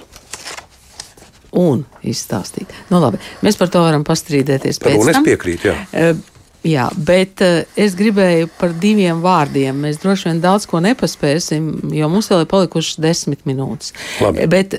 Un 1.56 1.86
izstāstīt. 2.04 2.74
Nu, 2.90 2.98
labi, 3.00 3.22
mēs 3.46 3.62
par 3.62 3.70
to 3.72 3.86
varam 3.86 4.04
pastrīdēties. 4.08 4.82
Par 4.82 4.98
to 4.98 5.12
es 5.14 5.22
piekrītu. 5.28 5.70
Jā. 5.70 5.78
E, 5.94 6.34
Jā, 6.66 6.88
bet 6.98 7.44
es 7.78 7.94
gribēju 7.94 8.48
par 8.58 8.72
diviem 8.82 9.20
vārdiem. 9.22 9.84
Mēs 9.86 10.00
droši 10.02 10.32
vien 10.32 10.40
daudz 10.42 10.66
ko 10.66 10.80
nepaspēsim, 10.82 11.68
jo 11.94 12.08
mums 12.10 12.32
vēl 12.32 12.42
ir 12.42 12.50
palikušas 12.50 12.98
desmit 13.06 13.44
minūtes. 13.46 13.94
Labi. 14.24 14.48
Bet 14.50 14.74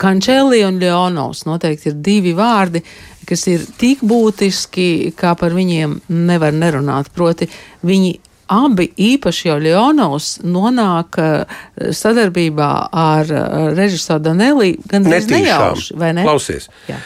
Kančēlī 0.00 0.62
un 0.64 0.80
Leonovs 0.80 1.44
noteikti 1.44 1.90
ir 1.92 1.98
divi 2.00 2.32
vārdi, 2.38 2.80
kas 3.28 3.44
ir 3.50 3.66
tik 3.80 4.00
būtiski, 4.06 5.12
kā 5.18 5.34
par 5.38 5.56
viņiem 5.56 5.98
nevar 6.08 6.56
nerunāt. 6.56 7.12
Proti, 7.14 7.50
viņi 7.86 8.16
abi 8.48 8.88
īpaši 8.96 9.50
jau 9.50 9.58
Leonovs 9.60 10.38
nonāk 10.46 11.20
uh, 11.20 11.60
sadarbībā 11.76 12.70
ar 12.88 13.28
uh, 13.28 13.68
režisoru 13.76 14.24
Danelī 14.30 14.74
gan 14.88 15.04
nejauši, 15.08 15.96
vai 16.00 16.14
ne? 16.16 16.24
Klausies. 16.26 16.70
Jā. 16.88 16.98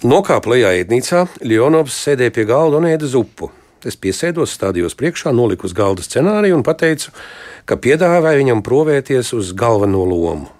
Nokāpa 0.00 0.54
lejā 0.54 0.74
ēdnīcā, 0.80 1.26
Leonovs 1.44 1.96
sēdēja 2.06 2.34
pie 2.34 2.46
galda 2.48 2.80
un 2.80 2.88
ēda 2.88 3.08
zupu. 3.10 3.50
Es 3.84 3.96
piesēdos, 3.96 4.52
stādījos 4.56 4.96
priekšā, 4.96 5.32
noliku 5.32 5.68
uz 5.68 5.74
galda 5.76 6.04
scenāriju 6.04 6.58
un 6.58 6.64
pateicu, 6.64 7.12
ka 7.68 7.78
piedāvāju 7.80 8.42
viņam 8.42 8.64
provēties 8.64 9.32
uz 9.36 9.52
galveno 9.56 10.02
lomu. 10.08 10.50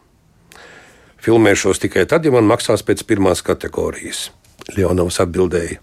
Filmēšos 1.20 1.82
tikai 1.82 2.06
tad, 2.08 2.24
ja 2.24 2.32
man 2.32 2.48
maksās 2.48 2.84
pēc 2.86 3.04
pirmās 3.08 3.42
kategorijas. 3.44 4.30
Leonovs 4.76 5.20
atbildēja. 5.22 5.80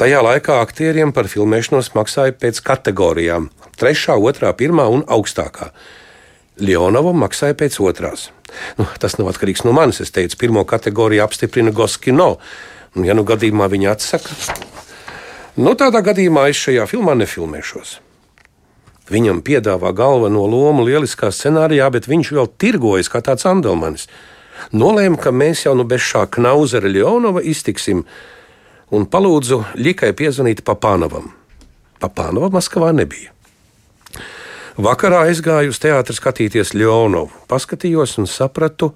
Tajā 0.00 0.22
laikā 0.24 0.58
aktieriem 0.62 1.12
par 1.14 1.28
filmēšanos 1.30 1.92
maksāja 1.94 2.34
pēc 2.34 2.62
kategorijām- 2.64 3.50
trešā, 3.80 4.16
otrā, 4.16 4.52
pirmā 4.52 4.88
un 4.90 5.02
augstākā. 5.04 5.70
Leonovam 6.58 7.16
maksāja 7.22 7.54
pēc 7.54 7.78
otrās. 7.80 8.30
Nu, 8.78 8.86
tas 8.98 9.18
nav 9.18 9.28
atkarīgs 9.32 9.64
no 9.64 9.72
manis. 9.72 10.00
Es 10.00 10.10
teicu, 10.10 10.36
pirmo 10.36 10.64
kategoriju 10.64 11.22
apstiprina 11.24 11.72
Goskino. 11.72 12.38
Un, 12.96 13.04
ja 13.04 13.14
nu 13.14 13.24
gadījumā 13.24 13.68
viņi 13.72 13.88
atsaka, 13.88 14.28
nu, 15.56 15.74
tādā 15.74 16.02
gadījumā 16.04 16.48
es 16.50 16.60
šajā 16.60 16.84
filmā 16.90 17.14
nefilmēšos. 17.16 18.00
Viņam 19.12 19.40
piedāvā 19.42 19.90
galveno 19.96 20.44
lomu 20.46 20.84
lieliskā 20.86 21.32
scenārijā, 21.32 21.88
bet 21.90 22.06
viņš 22.08 22.32
vēl 22.36 22.50
tirgojas 22.60 23.10
kā 23.12 23.22
tāds 23.24 23.46
andelmanis. 23.48 24.06
Nolēma, 24.70 25.18
ka 25.18 25.32
mēs 25.34 25.66
jau 25.66 25.74
nu 25.78 25.86
bez 25.88 26.04
šā 26.06 26.26
knauzera 26.32 26.88
Leonova 26.88 27.42
iztiksim, 27.42 28.04
un 28.92 29.06
palūdzu 29.10 29.62
Likai 29.80 30.12
piezvanīt 30.16 30.62
Papānovam. 30.66 31.32
Papānova 32.02 32.50
Maskavā 32.54 32.92
nebija. 32.94 33.30
Vakarā 34.82 35.26
aizgāju 35.28 35.72
uz 35.74 35.78
teātri 35.82 36.16
skatīties 36.16 36.72
Leonovu. 36.72 37.30
Paskatījos 37.50 38.16
un 38.22 38.28
sapratu, 38.30 38.92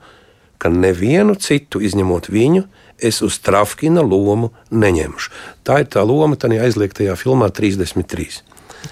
ka 0.57 0.71
nevienu 0.73 1.37
citu 1.37 1.83
izņemot 1.85 2.31
viņu, 2.33 2.65
es 2.97 3.21
uz 3.23 3.37
Trafkina 3.45 4.01
lomu 4.01 4.53
neņemšu. 4.73 5.33
Tā 5.67 5.83
ir 5.85 5.91
tā 5.93 6.05
loma 6.09 6.39
tajā 6.41 6.65
aizliegtajā 6.65 7.17
filmā 7.21 7.51
33. 7.53 8.41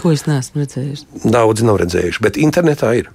Ko 0.01 0.13
es 0.13 0.27
neesmu 0.29 0.65
redzējis? 0.65 1.07
Daudzi 1.25 1.65
nav 1.65 1.81
redzējuši, 1.81 2.25
bet 2.25 2.41
internetā 2.41 2.93
ir. 3.01 3.11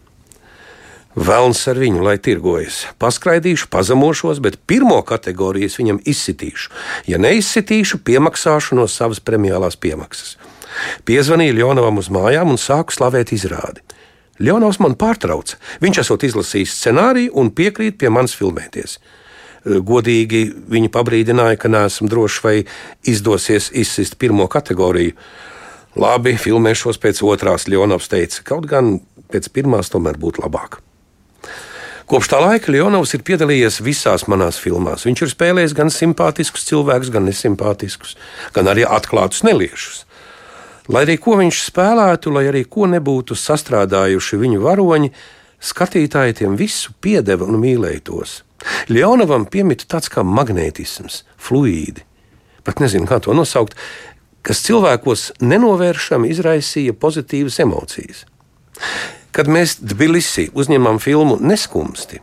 Velns 1.18 1.64
ar 1.68 1.80
viņu, 1.82 2.04
lai 2.06 2.20
tirgojas. 2.22 2.84
Paskraidīšu, 3.02 3.72
pazemošos, 3.74 4.40
bet 4.46 4.60
pirmo 4.70 5.00
kategoriju 5.02 5.66
es 5.66 5.78
viņam 5.80 6.02
izsitīšu. 6.06 6.70
Ja 7.10 7.18
neizsitīšu, 7.18 8.04
piemaksāšu 8.06 8.78
no 8.78 8.86
savas 8.88 9.20
premiālās 9.20 9.80
piemaksas. 9.80 10.38
Piezvanīju 11.10 11.58
Leonovam 11.58 11.98
uz 11.98 12.12
mājām 12.14 12.54
un 12.54 12.62
sāku 12.62 12.94
slavēt 12.94 13.34
izrādi. 13.34 13.82
Leonovs 14.40 14.80
man 14.80 14.94
pārtrauca. 14.96 15.58
Viņš 15.84 16.02
esot 16.06 16.24
izlasījis 16.30 16.76
scenāriju 16.78 17.34
un 17.42 17.50
piekrīt 17.58 17.98
pie 18.00 18.12
manis 18.14 18.38
filmēties. 18.38 19.00
Godīgi 19.66 20.44
viņi 20.72 20.92
pabrīdināja, 20.94 21.58
ka 21.60 21.72
neesmu 21.74 22.08
drošs, 22.08 22.44
vai 22.46 22.56
izdosies 23.04 23.74
izsist 23.76 24.16
pirmo 24.22 24.48
kategoriju. 24.48 25.18
Labi, 26.00 26.38
filmēšos 26.40 27.02
pēc 27.02 27.24
otrās, 27.26 27.68
Leonovs 27.68 28.08
teica, 28.14 28.46
kaut 28.54 28.70
gan 28.70 29.00
pēc 29.34 29.50
pirmās 29.52 29.92
tomēr 29.92 30.22
būtu 30.22 30.46
labāk. 30.46 30.80
Kopš 32.10 32.26
tā 32.32 32.40
laika 32.42 32.72
Leonovs 32.74 33.12
ir 33.14 33.22
piedalījies 33.22 33.84
visās 33.86 34.24
manās 34.26 34.58
filmās. 34.58 35.04
Viņš 35.06 35.20
ir 35.22 35.30
spēlējis 35.30 35.76
gan 35.78 35.92
simpātiskus 35.94 36.64
cilvēkus, 36.66 37.12
gan 37.14 37.28
nesimpātiskus, 37.30 38.16
gan 38.56 38.66
arī 38.72 38.82
atklātus 38.82 39.44
neliešus. 39.46 40.08
Lai 40.90 41.04
arī 41.06 41.20
ko 41.22 41.36
viņš 41.38 41.60
spēlētu, 41.68 42.34
lai 42.34 42.48
arī 42.50 42.64
ko 42.66 42.88
nebūtu 42.90 43.38
sastrādājuši 43.38 44.40
viņu 44.42 44.64
varoņi, 44.64 45.12
skatītāji 45.62 46.40
tiem 46.42 46.56
visu 46.58 46.96
piedeva 46.98 47.46
un 47.46 47.60
mīlēja 47.62 48.02
tos. 48.10 48.40
Leonovam 48.90 49.46
piemita 49.46 49.86
tāds 49.94 50.10
kā 50.10 50.26
magnētisms, 50.26 51.22
fluīdi, 51.38 52.02
pat 52.66 52.82
nezinu, 52.82 53.06
kā 53.06 53.22
to 53.22 53.38
nosaukt, 53.38 53.78
kas 54.42 54.66
cilvēkos 54.66 55.30
nenovēršami 55.46 56.34
izraisīja 56.34 56.98
pozitīvas 56.98 57.62
emocijas. 57.62 58.26
Kad 59.36 59.52
mēs 59.52 59.78
Tbilisi 59.82 60.50
uzņemam 60.58 60.98
filmu 61.04 61.38
Neskumsti, 61.42 62.22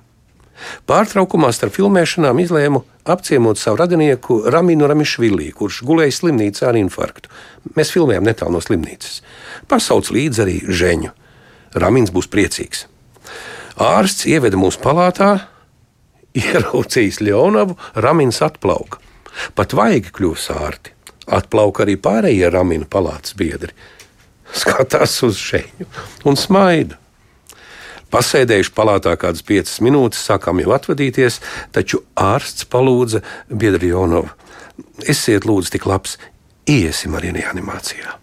Pārtraukumā 0.88 1.50
starp 1.54 1.74
filmēšanām 1.76 2.40
izlēmu 2.42 2.82
apciemot 3.12 3.60
savu 3.60 3.80
radinieku 3.82 4.38
Raminu 4.52 4.88
Ramišvili, 4.90 5.50
kurš 5.56 5.82
gulēja 5.86 6.14
slimnīcā 6.16 6.70
ar 6.70 6.78
infarktu. 6.80 7.30
Mēs 7.76 7.92
filmējām 7.94 8.26
netālu 8.26 8.56
no 8.56 8.62
slimnīcas. 8.64 9.20
Pasauc 9.68 10.10
līdzi 10.14 10.44
arī 10.46 10.56
Žeņu. 10.64 11.12
Ramins 11.76 12.12
būs 12.14 12.30
priecīgs. 12.32 12.86
Ārsts 13.82 14.24
ieveda 14.30 14.56
mūsu 14.56 14.80
palātā, 14.80 15.32
ieraudzījis 16.46 17.20
Leonavu, 17.26 17.76
Ramins 18.00 18.40
atplauka. 18.44 19.02
Pat 19.54 19.76
vaigi 19.76 20.14
kļuva 20.16 20.40
sārti. 20.40 20.94
Atplauka 21.36 21.82
arī 21.84 21.98
pārējie 22.00 22.48
Ramina 22.54 22.86
palātas 22.88 23.36
biedri. 23.36 23.74
Skatās 24.54 25.18
uz 25.26 25.40
Žeņu 25.40 25.88
un 26.28 26.38
smaida. 26.38 26.98
Pasēdējuši 28.12 28.72
palātā 28.76 29.16
kādas 29.18 29.42
piecas 29.46 29.80
minūtes, 29.82 30.22
sākām 30.28 30.60
jau 30.62 30.70
atvadīties, 30.76 31.40
taču 31.74 32.04
ārsts 32.14 32.68
palūdza 32.70 33.22
biedri 33.50 33.90
Jonovu. 33.90 34.30
Esiet 35.10 35.48
lūdzu 35.48 35.74
tik 35.74 35.88
labs, 35.90 36.14
iesim 36.70 37.16
arī 37.18 37.34
reanimācijā. 37.36 38.14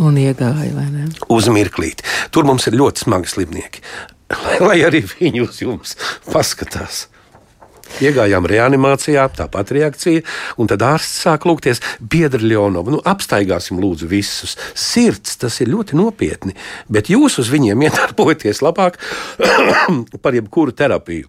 Un 0.00 0.18
iegāja, 0.20 0.72
vai 0.74 0.88
ne? 0.90 1.06
Uz 1.32 1.48
mirklīti. 1.50 2.06
Tur 2.34 2.46
mums 2.48 2.66
ir 2.70 2.76
ļoti 2.78 3.04
smagi 3.06 3.30
slimnieki. 3.30 3.82
Lai, 4.30 4.58
lai 4.62 4.76
arī 4.86 5.02
viņi 5.06 5.42
uz 5.42 5.62
jums 5.62 5.96
paskatās. 6.30 7.08
Iegājām 8.00 8.46
reanimācijā, 8.48 9.26
tāpat 9.36 9.72
reakcija, 9.76 10.22
un 10.62 10.70
tad 10.70 10.84
ārsts 10.86 11.24
sāk 11.26 11.46
lūgties, 11.48 11.82
biedri 12.00 12.52
Leonova, 12.52 12.94
nu 12.94 13.00
apstaigāsim 13.04 13.80
lūdzu 13.82 14.08
visus. 14.10 14.56
Sirds 14.78 15.36
tas 15.40 15.58
ir 15.60 15.72
ļoti 15.72 15.98
nopietni, 15.98 16.54
bet 16.88 17.10
jūs 17.12 17.40
uz 17.42 17.50
viņiem 17.52 17.82
iedarbojaties 17.88 18.62
labāk 18.64 19.00
par 20.22 20.38
jebkuru 20.38 20.76
terapiju. 20.76 21.28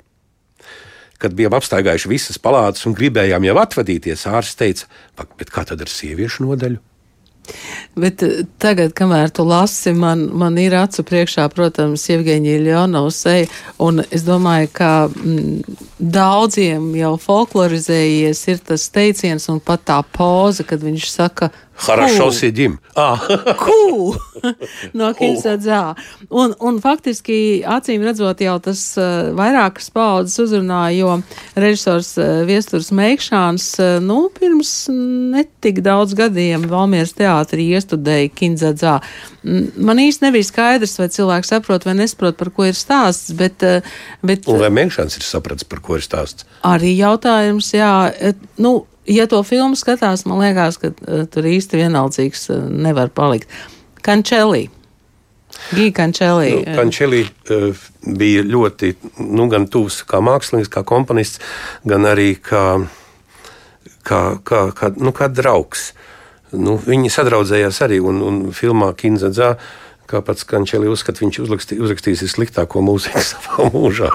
Kad 1.22 1.36
bijām 1.38 1.54
apstaigājuši 1.54 2.10
visas 2.10 2.40
palātas 2.42 2.88
un 2.90 2.96
gribējām 2.98 3.46
jau 3.46 3.58
atvadīties, 3.62 4.26
ārsts 4.30 4.58
teica, 4.58 4.88
kā 5.54 5.68
tad 5.70 5.84
ar 5.84 5.92
sieviešu 5.92 6.48
nodaļu? 6.48 6.82
Bet 8.00 8.24
eh, 8.24 8.44
tagad, 8.62 8.94
kamēr 8.98 9.32
tu 9.36 9.46
lasi, 9.48 9.94
man, 9.98 10.28
man 10.38 10.58
ir 10.62 10.76
acu 10.80 11.04
priekšā, 11.08 11.48
protams, 11.54 12.08
Jevgeņija 12.10 12.62
Ļonovs 12.66 13.22
seja, 13.26 13.50
un 13.84 14.04
es 14.10 14.26
domāju, 14.28 14.70
ka 14.78 14.92
m, 15.10 15.34
mm, 15.36 15.80
daudziem 16.02 16.92
jau 16.98 17.16
folklorizējies 17.22 18.46
ir 18.54 18.64
tas 18.72 18.88
teiciens 18.94 19.50
un 19.52 19.60
pat 19.64 19.86
tā 19.92 20.00
poza, 20.16 20.66
kad 20.68 20.84
viņš 20.84 21.10
saka, 21.12 21.52
Хорошо 21.81 22.33
сидим. 22.33 22.81
Ah. 22.97 23.21
Kū! 23.61 24.17
no 24.97 25.11
Kinsadzā. 25.13 25.93
Un, 26.33 26.55
un 26.57 26.79
faktiski, 26.81 27.61
acīm 27.69 28.01
redzot, 28.07 28.41
jau 28.41 28.57
tas 28.65 28.81
uh, 28.97 29.29
vairākas 29.37 29.91
paudzes 29.93 30.41
uzrunāja, 30.41 30.97
jo 30.97 31.13
režisors 31.61 32.15
uh, 32.17 32.41
Viesturs 32.49 32.89
Meikšāns, 32.97 33.69
uh, 33.77 33.99
nu, 34.01 34.31
pirms 34.33 34.73
netik 35.37 35.83
daudz 35.85 36.17
gadiem 36.17 36.65
Valmieras 36.71 37.13
teātrī 37.19 37.69
iestudēja 37.77 38.33
Kinsadzā. 38.33 38.97
Man 39.45 40.01
īsti 40.01 40.27
nebija 40.27 40.49
skaidrs, 40.49 40.97
vai 40.99 41.13
cilvēks 41.13 41.53
saprot 41.53 41.85
vai 41.87 41.99
nesaprot, 42.01 42.41
par 42.41 42.55
ko 42.57 42.71
ir 42.71 42.77
stāsts, 42.79 43.37
bet. 43.37 43.61
Uh, 43.61 43.97
bet 44.25 44.49
un 44.49 44.65
vai 44.65 44.73
Meikšāns 44.81 45.21
ir 45.21 45.29
sapratis, 45.29 45.69
par 45.69 45.85
ko 45.85 46.01
ir 46.01 46.09
stāsts? 46.09 46.49
Arī 46.65 46.97
jautājums, 46.97 47.75
jā. 47.77 47.93
Nu, 48.57 48.79
ja 49.08 49.28
to 49.30 49.42
filmu 49.48 49.78
skatās, 49.80 50.26
man 50.30 50.42
liekas, 50.44 50.80
ka 50.82 50.92
uh, 50.92 51.26
tur 51.32 51.48
īsti 51.50 51.82
vienaldzīgs 51.82 52.50
uh, 52.54 52.62
nevar 52.70 53.12
palikt. 53.14 53.50
Kančelī. 54.06 54.68
Gija 55.76 55.94
Kančelī. 55.96 56.52
Nu, 56.62 56.78
Kančelī 56.80 57.22
uh, 57.26 57.84
bija 58.18 58.44
ļoti, 58.48 58.96
nu, 59.28 59.48
gan 59.52 59.68
tuvs 59.72 60.02
kā 60.08 60.22
mākslinieks, 60.24 60.72
kā 60.72 60.84
komponists, 60.88 61.42
gan 61.88 62.08
arī 62.10 62.34
kā, 62.42 62.82
kā, 64.08 64.22
kā, 64.48 64.64
kā, 64.78 64.94
nu, 64.98 65.14
kā 65.16 65.30
draugs. 65.32 65.92
Nu, 66.52 66.76
viņi 66.82 67.12
sadraudzējās 67.14 67.80
arī 67.86 68.02
un, 68.04 68.20
un 68.26 68.42
filmā 68.56 68.92
Kinzadzā, 68.98 69.54
kā 70.12 70.20
pats 70.26 70.44
Kančelī 70.48 70.90
uzskata, 70.92 71.24
viņš 71.24 71.40
uzrakstījis 71.78 72.28
sliktāko 72.34 72.84
mūziku 72.84 73.24
savā 73.32 73.70
mūžā. 73.72 74.12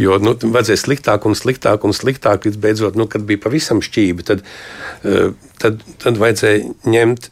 Jo 0.00 0.16
nu, 0.22 0.34
vajadzēja 0.34 0.80
sliktāk 0.80 1.26
un 1.28 1.36
sliktāk 1.36 1.84
un 1.86 1.94
sliktāk, 1.96 2.46
līdz 2.46 2.58
beidzot, 2.62 2.98
nu, 2.98 3.08
kad 3.10 3.24
bija 3.28 3.42
pavisam 3.42 3.82
šķība, 3.84 4.26
tad, 4.28 4.44
eh, 5.04 5.32
tad, 5.62 5.82
tad 6.02 6.20
vajadzēja 6.20 6.70
ņemt 6.88 7.28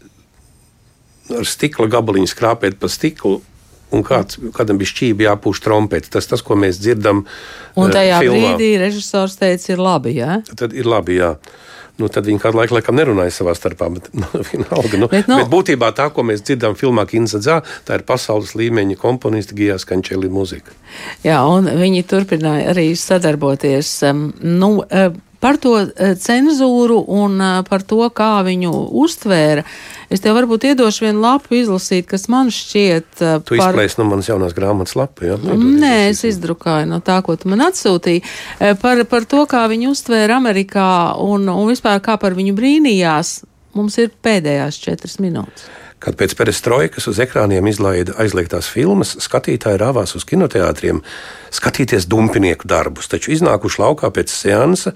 ar 1.39 1.47
stikla 1.47 1.89
gabaliņu, 1.91 2.31
skrāpēt 2.31 2.81
pa 2.81 2.91
stiklu. 2.91 3.41
Un 3.91 4.05
kāds, 4.07 4.39
kādam 4.55 4.79
bija 4.79 4.93
šķīvi 4.93 5.27
jāpūš 5.27 5.63
trompeti. 5.65 6.13
Tas, 6.15 6.29
tas, 6.31 6.45
ko 6.47 6.59
mēs 6.59 6.79
dzirdam. 6.79 7.25
Un 7.75 7.89
eh, 7.89 7.97
tajā 7.97 8.21
filmā. 8.23 8.53
brīdī 8.55 8.71
režisors 8.83 9.35
teica, 9.41 9.73
ir 9.75 9.83
labi. 9.83 10.15
Ja? 10.21 10.39
Tad 10.55 10.77
ir 10.77 10.87
labi, 10.87 11.19
jā. 11.19 11.35
Nu, 12.01 12.09
tad 12.09 12.25
viņi 12.25 12.41
kādu 12.41 12.57
laiku 12.61 12.79
laikam 12.79 12.97
nerunāja 12.97 13.33
savā 13.35 13.53
starpā. 13.57 13.91
Bet, 13.93 14.09
nu, 14.21 14.29
vienalga, 14.53 15.01
nu, 15.01 15.09
bet, 15.13 15.29
nu, 15.31 15.41
bet 15.43 15.51
būtībā 15.53 15.91
tā, 15.97 16.09
ko 16.15 16.25
mēs 16.27 16.45
dzirdam 16.47 16.77
filmā 16.79 17.05
Kinzadzā, 17.11 17.61
tā 17.89 17.99
ir 17.99 18.07
pasaules 18.09 18.55
līmeņa 18.57 18.97
komponista 19.01 19.57
Gijās 19.59 19.85
Kančēlī 19.89 20.31
mūzika. 20.33 20.77
Jā, 21.27 21.43
un 21.51 21.69
viņi 21.81 22.07
turpināja 22.09 22.71
arī 22.73 22.93
sadarboties. 22.99 23.93
Um, 24.09 24.31
nu, 24.41 24.79
uh, 24.87 25.11
Par 25.41 25.57
to 25.61 25.73
uh, 25.81 26.13
cenzūru 26.21 27.01
un 27.09 27.41
uh, 27.41 27.61
par 27.67 27.85
to, 27.87 28.03
kā 28.15 28.33
viņu 28.47 28.73
uztvēra. 29.03 29.65
Es 30.13 30.23
tev 30.25 30.35
varbūt 30.37 30.67
iedošu 30.71 31.07
vienu 31.07 31.23
lapu 31.23 31.57
izlasīt, 31.61 32.09
kas 32.11 32.27
man 32.33 32.51
šķiet. 32.53 33.11
Tu 33.47 33.57
par... 33.57 33.71
izplēsi 33.71 34.01
no 34.01 34.09
manas 34.11 34.29
jaunās 34.29 34.57
grāmatas 34.57 34.97
lapu, 34.99 35.29
jā? 35.29 35.39
Ja? 35.39 35.57
Nē, 35.57 35.95
es 36.11 36.25
izdrukāju 36.29 36.89
no 36.91 36.99
tā, 37.05 37.21
ko 37.25 37.39
tu 37.39 37.51
man 37.53 37.63
atsūtīji. 37.69 38.25
Par, 38.83 39.05
par 39.11 39.29
to, 39.31 39.45
kā 39.51 39.63
viņu 39.71 39.95
uztvēra 39.95 40.41
Amerikā 40.43 40.89
un, 41.23 41.47
un 41.53 41.71
vispār 41.71 42.03
kā 42.05 42.19
par 42.21 42.35
viņu 42.39 42.57
brīnījās. 42.59 43.39
Mums 43.79 44.01
ir 44.03 44.11
pēdējās 44.19 44.81
četras 44.83 45.21
minūtes. 45.23 45.69
Kad 46.01 46.17
pēc 46.17 46.33
perestroikas 46.39 47.07
uz 47.11 47.19
ekrāniem 47.21 47.67
izlaida 47.69 48.15
aizliegtās 48.23 48.71
filmas, 48.73 49.13
skatītāji 49.21 49.79
rāvās 49.83 50.15
uz 50.17 50.25
kinoteātriem 50.27 51.03
skatīties 51.53 52.09
dumpinieku 52.09 52.69
darbus, 52.71 53.11
taču 53.13 53.35
iznākuši 53.35 53.83
laukā 53.83 54.09
pēc 54.17 54.33
seansa 54.33 54.95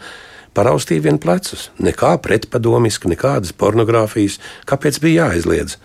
paraustīja 0.54 1.06
vien 1.08 1.18
plecus. 1.20 1.68
Nekā 1.82 2.14
pretpadomiska, 2.24 3.10
nekādas 3.10 3.54
pornogrāfijas, 3.56 4.38
kāpēc 4.68 5.00
bija 5.02 5.28
jāaizliedz. 5.28 5.78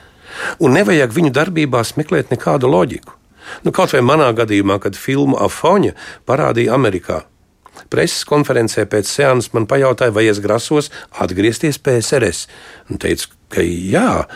Un 0.62 0.78
nevajag 0.78 1.16
viņu 1.16 1.34
darbībās 1.36 1.96
meklēt 1.98 2.32
nekādu 2.34 2.70
loģiku. 2.70 3.16
Nu, 3.66 3.74
kaut 3.74 3.96
vai 3.96 4.04
manā 4.06 4.30
gadījumā, 4.38 4.78
kad 4.84 4.98
filmu 5.00 5.40
Afoņa 5.42 5.96
parādīja 6.30 6.76
Amerikā. 6.78 7.24
Preses 7.90 8.28
konferencē 8.28 8.86
pēc 8.92 9.10
seanses 9.10 9.54
man 9.56 9.66
pajautāja, 9.70 10.14
vai 10.14 10.28
es 10.30 10.42
grasos 10.44 10.92
atgriezties 11.18 11.80
PSRS. 11.82 12.46
Un 12.92 13.02
teicu, 13.02 13.32
ka 13.50 13.66
jā, 13.66 14.28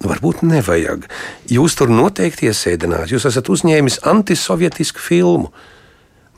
Nu, 0.00 0.08
varbūt 0.08 0.40
nevajag. 0.48 1.04
Jūs 1.52 1.74
tur 1.76 1.90
noteikti 1.92 2.48
iesēdināt. 2.48 3.10
Jūs 3.12 3.26
esat 3.28 3.50
uzņēmis 3.52 4.00
antisovietisku 4.08 5.02
filmu. 5.04 5.50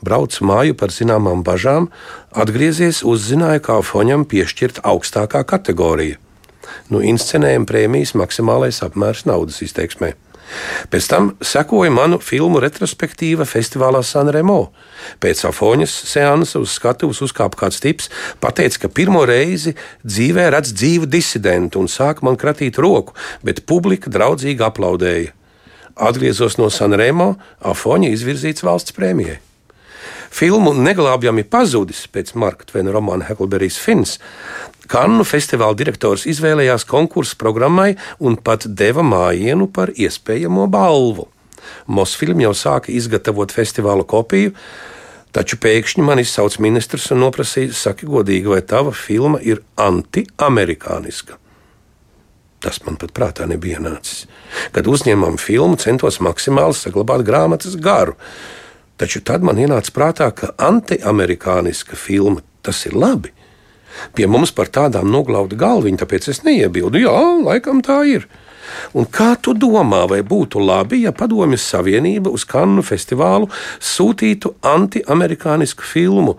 Brauc 0.03 0.35
māju 0.43 0.75
par 0.75 0.91
zināmām 0.91 1.45
bažām, 1.47 1.87
atgriezies, 2.35 3.03
uzzināja, 3.07 3.61
kā 3.63 3.79
foņam 3.85 4.27
piešķirt 4.27 4.83
augstākā 4.83 5.45
kategorija. 5.47 6.19
Nu, 6.91 6.99
inscenējuma 7.03 7.69
prēmijas 7.69 8.13
maksimālais 8.19 8.81
apmērs 8.85 9.25
naudas 9.29 9.61
izteiksmē. 9.63 10.13
Pēc 10.91 11.07
tam 11.09 11.29
sekoja 11.43 11.91
manu 11.93 12.19
filmu 12.21 12.59
retrospektīva 12.61 13.45
festivālā 13.47 14.03
Sanremo. 14.05 14.73
Pēc 15.23 15.45
afoņas 15.49 15.93
seansa 16.09 16.61
uz 16.61 16.75
skatuves 16.77 17.21
uzkāpa 17.25 17.63
kāds 17.63 17.79
tips, 17.83 18.09
pateica, 18.43 18.83
ka 18.83 18.91
pirmo 18.91 19.23
reizi 19.29 19.75
dzīvē 20.03 20.49
redz 20.53 20.73
dzīvu 20.75 21.09
disidentu 21.09 21.81
un 21.81 21.89
sāk 21.91 22.21
man 22.27 22.37
kratīt 22.39 22.77
roku, 22.81 23.15
bet 23.43 23.63
publika 23.69 24.11
draudzīgi 24.13 24.67
aplaudēja. 24.67 25.33
Atgriezos 25.93 26.57
no 26.57 26.69
Sanremo, 26.73 27.35
afoņa 27.61 28.13
izvirzīts 28.13 28.65
valsts 28.65 28.95
prēmijai. 28.97 29.39
Filmu 30.33 30.73
Neglābjami 30.73 31.45
pazudis 31.45 32.07
pēc 32.09 32.33
Marka 32.39 32.65
Tvena 32.71 32.93
romāna 32.95 33.27
Heklberijas 33.27 33.77
Fins 33.81 34.17
Kannu 34.91 35.23
festivāla 35.23 35.77
direktors 35.79 36.25
izvēlējās 36.27 36.83
konkursu 36.89 37.37
programmai 37.39 37.93
un 38.19 38.35
pat 38.35 38.65
deva 38.67 39.03
mājienu 39.05 39.69
par 39.71 39.93
iespējamo 39.95 40.67
balvu. 40.71 41.29
Mosfilm 41.87 42.41
jau 42.43 42.51
sāka 42.57 42.91
izgatavot 42.91 43.53
festivāla 43.55 44.03
kopiju, 44.03 44.51
taču 45.33 45.57
pēkšņi 45.63 46.03
man 46.03 46.19
izsauc 46.19 46.57
ministrs 46.61 47.07
un 47.15 47.23
noprasīja, 47.23 47.71
saki 47.73 48.09
godīgi, 48.09 48.51
vai 48.51 48.59
tava 48.61 48.91
filma 48.91 49.39
ir 49.41 49.63
anti-amerikāniska. 49.79 51.39
Tas 52.63 52.79
man 52.83 52.99
pat 52.99 53.15
prātā 53.15 53.47
nebija 53.47 53.79
nācis. 53.83 54.25
Kad 54.75 54.87
uzņēmām 54.87 55.39
filmu, 55.39 55.79
centos 55.79 56.19
maksimāli 56.23 56.75
saglabāt 56.79 57.23
grāmatas 57.27 57.79
garu. 57.79 58.15
Taču 58.97 59.23
tad 59.25 59.43
man 59.45 59.57
ienāca 59.57 59.93
prātā, 59.93 60.29
ka 60.35 60.53
anti-amerikāniska 60.61 61.97
filma 61.97 62.43
tas 62.63 62.85
ir 62.85 62.95
labi. 62.97 63.33
Pie 64.13 64.27
mums 64.29 64.53
par 64.53 64.69
tādām 64.73 65.09
noglauda 65.13 65.57
galviņu, 65.57 65.99
tāpēc 66.01 66.29
es 66.31 66.41
neiebildu. 66.45 67.01
Jā, 67.03 67.13
laikam 67.45 67.81
tā 67.85 68.01
ir. 68.09 68.27
Un 68.97 69.05
kā 69.05 69.33
tu 69.41 69.53
domā, 69.57 70.03
vai 70.09 70.21
būtu 70.25 70.61
labi, 70.63 71.03
ja 71.03 71.13
Padomju 71.13 71.59
Savienība 71.59 72.31
uz 72.33 72.45
Kannu 72.49 72.81
festivālu 72.85 73.49
sūtītu 73.83 74.55
anti-amerikānisku 74.65 75.85
filmu 75.85 76.37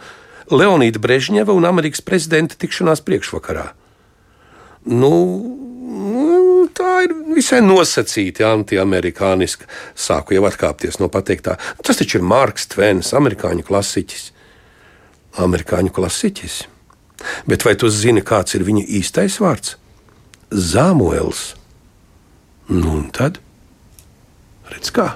Leonīda 0.50 1.00
Brežņeva 1.02 1.54
un 1.54 1.68
Amerikas 1.68 2.02
prezidenta 2.04 2.58
tikšanās 2.58 3.04
priekšvakarā? 3.04 3.68
Nu, 4.90 5.12
tā 6.76 6.90
ir 7.06 7.14
visai 7.34 7.60
nosacīta 7.64 8.50
anti-amerikāniska. 8.50 9.68
Sāku 9.94 10.36
jau 10.36 10.44
atkāpties 10.48 11.00
no 11.00 11.10
pateiktā. 11.12 11.56
Tas 11.82 12.00
taču 12.00 12.20
ir 12.20 12.26
Marks 12.26 12.68
Tvens, 12.74 13.12
amerikāņu 13.16 13.66
klasiķis. 13.66 14.28
Amerikāņu 15.44 15.94
klasiķis. 15.94 16.60
Bet 17.48 17.64
vai 17.66 17.74
tu 17.80 17.88
zini, 17.90 18.22
kāds 18.26 18.56
ir 18.58 18.66
viņa 18.66 18.84
īstais 19.00 19.38
vārds? 19.42 19.76
Zāmuēls. 20.50 21.54
Nu, 22.70 22.98
un 22.98 23.08
tad 23.14 23.40
redz, 24.70 24.92
kā. 24.94 25.14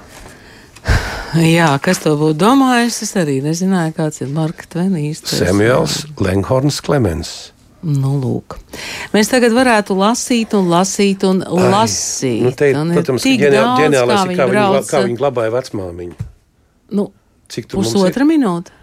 Jā, 1.58 1.70
kas 1.84 2.00
to 2.04 2.14
būtu 2.20 2.38
domājis? 2.40 3.02
Es 3.06 3.14
arī 3.20 3.38
nezināju, 3.44 3.94
kāds 3.98 4.22
ir 4.24 4.32
Marka 4.32 4.66
Tvena 4.70 5.00
īstais. 5.02 5.40
Samuels 5.42 6.02
Lenghorns 6.20 6.80
Klemens. 6.84 7.36
Nu, 7.82 8.16
lūk. 8.18 8.58
Mēs 9.14 9.30
tagad 9.32 9.54
varētu 9.56 9.96
lasīt, 9.96 10.52
un 10.58 10.68
lasīt, 10.68 11.24
un 11.24 11.40
Ai, 11.46 11.68
lasīt. 11.72 12.42
Nu 12.44 12.52
te, 12.56 12.72
un 12.76 12.92
protams, 12.92 13.24
ģeniālais 13.24 14.26
ir, 14.28 14.34
kā 14.36 14.48
viņi, 14.48 14.50
brauca... 14.52 14.88
kā 14.90 15.04
viņi 15.06 15.16
glabāja 15.20 15.54
vecmāmiņu. 15.54 16.26
Nu, 16.98 17.08
Cik 17.48 17.70
tur 17.70 17.80
pusotra 17.80 18.26
minūte? 18.28 18.74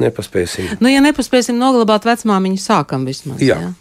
Nepaspēsim. 0.00 0.76
Nu, 0.80 0.88
ja 0.88 1.02
nepaspēsim 1.04 1.58
noglabāt 1.58 2.06
vecmāmiņu, 2.08 2.60
sākam 2.62 3.04
vismaz. 3.08 3.42
Jā. 3.42 3.58
jā. 3.58 3.72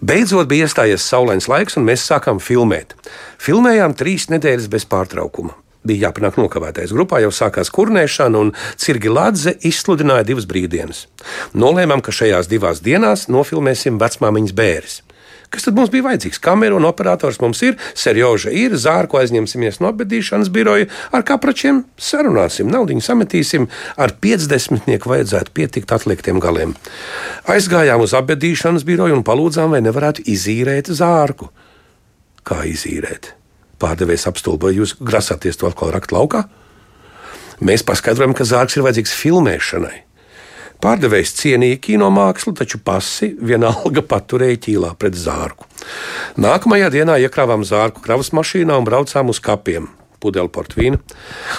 Beidzot 0.00 0.48
bija 0.48 0.64
iestājies 0.66 1.04
saulains 1.04 1.46
laiks, 1.50 1.76
un 1.76 1.84
mēs 1.84 2.06
sākām 2.08 2.40
filmēt. 2.40 2.96
Filmējām 3.40 3.92
trīs 4.00 4.30
nedēļas 4.32 4.70
bez 4.72 4.88
pārtraukuma. 4.88 5.52
Bija 5.86 6.10
jāpanāk 6.10 6.36
nokavētais. 6.36 6.92
Grupā 6.92 7.22
jau 7.24 7.30
sākās 7.32 7.70
kurnēšana, 7.72 8.40
un 8.40 8.50
Cirgi 8.80 9.08
Ladze 9.08 9.54
izsludināja 9.64 10.26
divas 10.28 10.48
brīvdienas. 10.50 11.06
Nolēmām, 11.56 12.02
ka 12.04 12.12
šajās 12.12 12.50
divās 12.50 12.82
dienās 12.84 13.30
nofilmēsim 13.32 13.96
vecmāmiņas 14.00 14.56
bērres. 14.56 14.98
Kas 15.50 15.64
tad 15.66 15.74
mums 15.74 15.90
bija 15.90 16.04
vajadzīgs? 16.06 16.38
Kamera 16.42 16.76
un 16.78 16.86
operators 16.86 17.40
mums 17.42 17.58
ir, 17.66 17.74
serioža 17.98 18.52
ir, 18.54 18.76
zārku 18.78 19.18
aizņemsimies 19.18 19.80
no 19.82 19.90
apbedīšanas 19.90 20.52
biroja, 20.54 20.86
ar 21.10 21.24
kapračiem 21.26 21.82
sarunāsim, 21.98 22.70
naudu 22.70 22.94
sametīsim, 23.02 23.66
ar 23.98 24.14
50 24.22 25.08
vajadzētu 25.10 25.56
pietikt 25.56 25.96
atliktiem 25.96 26.38
galiem. 26.42 26.76
Aizgājām 27.50 28.04
uz 28.04 28.14
apbedīšanas 28.14 28.86
biroju 28.86 29.18
un 29.18 29.26
palūdzām, 29.26 29.74
vai 29.74 29.82
nevarētu 29.82 30.28
izīrēt 30.30 30.92
zārku. 30.94 31.50
Kā 32.46 32.62
izīrēt? 32.70 33.34
Pārdevējs 33.80 34.28
apstulboja, 34.28 34.76
jūs 34.82 34.94
grasāties 35.00 35.56
to 35.60 35.68
atkal 35.70 35.92
rakt 35.94 36.12
laukā? 36.12 36.44
Mēs 37.64 37.84
paskaidrojam, 37.84 38.32
ka 38.36 38.46
zārks 38.48 38.76
ir 38.76 38.84
vajadzīgs 38.86 39.16
filmēšanai. 39.16 39.96
Pārdevējs 40.80 41.34
cienīja 41.36 41.76
kino 41.84 42.08
mākslu, 42.12 42.54
taču 42.56 42.78
pasi 42.80 43.34
vienalga 43.36 44.00
paturēja 44.00 44.60
ķīlā 44.64 44.94
pret 45.00 45.16
zārku. 45.20 45.68
Nākamajā 46.40 46.88
dienā 46.94 47.18
iekrāvām 47.20 47.66
zārku 47.68 48.00
kravas 48.04 48.32
mašīnā 48.36 48.78
un 48.80 48.88
braucām 48.88 49.32
uz 49.32 49.42
kapiem. 49.44 49.90
Pudeli 50.20 50.52
portvīna. 50.52 50.98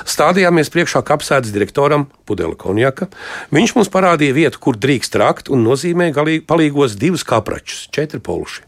Stādījāmies 0.09 0.69
priekšā 0.73 1.01
kapsētas 1.05 1.53
direktoram, 1.53 2.07
pudeli 2.29 2.57
konjaka. 2.57 3.07
Viņš 3.53 3.75
mums 3.77 3.89
parādīja 3.93 4.37
vietu, 4.37 4.61
kur 4.61 4.77
drīkst 4.77 5.17
rakt, 5.17 5.49
un 5.53 5.65
nozīmēja 5.65 6.17
galīgi 6.17 6.45
palīgos 6.49 6.97
divus 7.01 7.25
kapračus, 7.25 7.87
četri 7.93 8.21
poluši. 8.21 8.65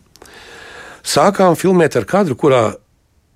Sākām 1.04 1.58
filmēt 1.60 1.98
ar 2.00 2.08
kadru, 2.10 2.38
kurā 2.40 2.64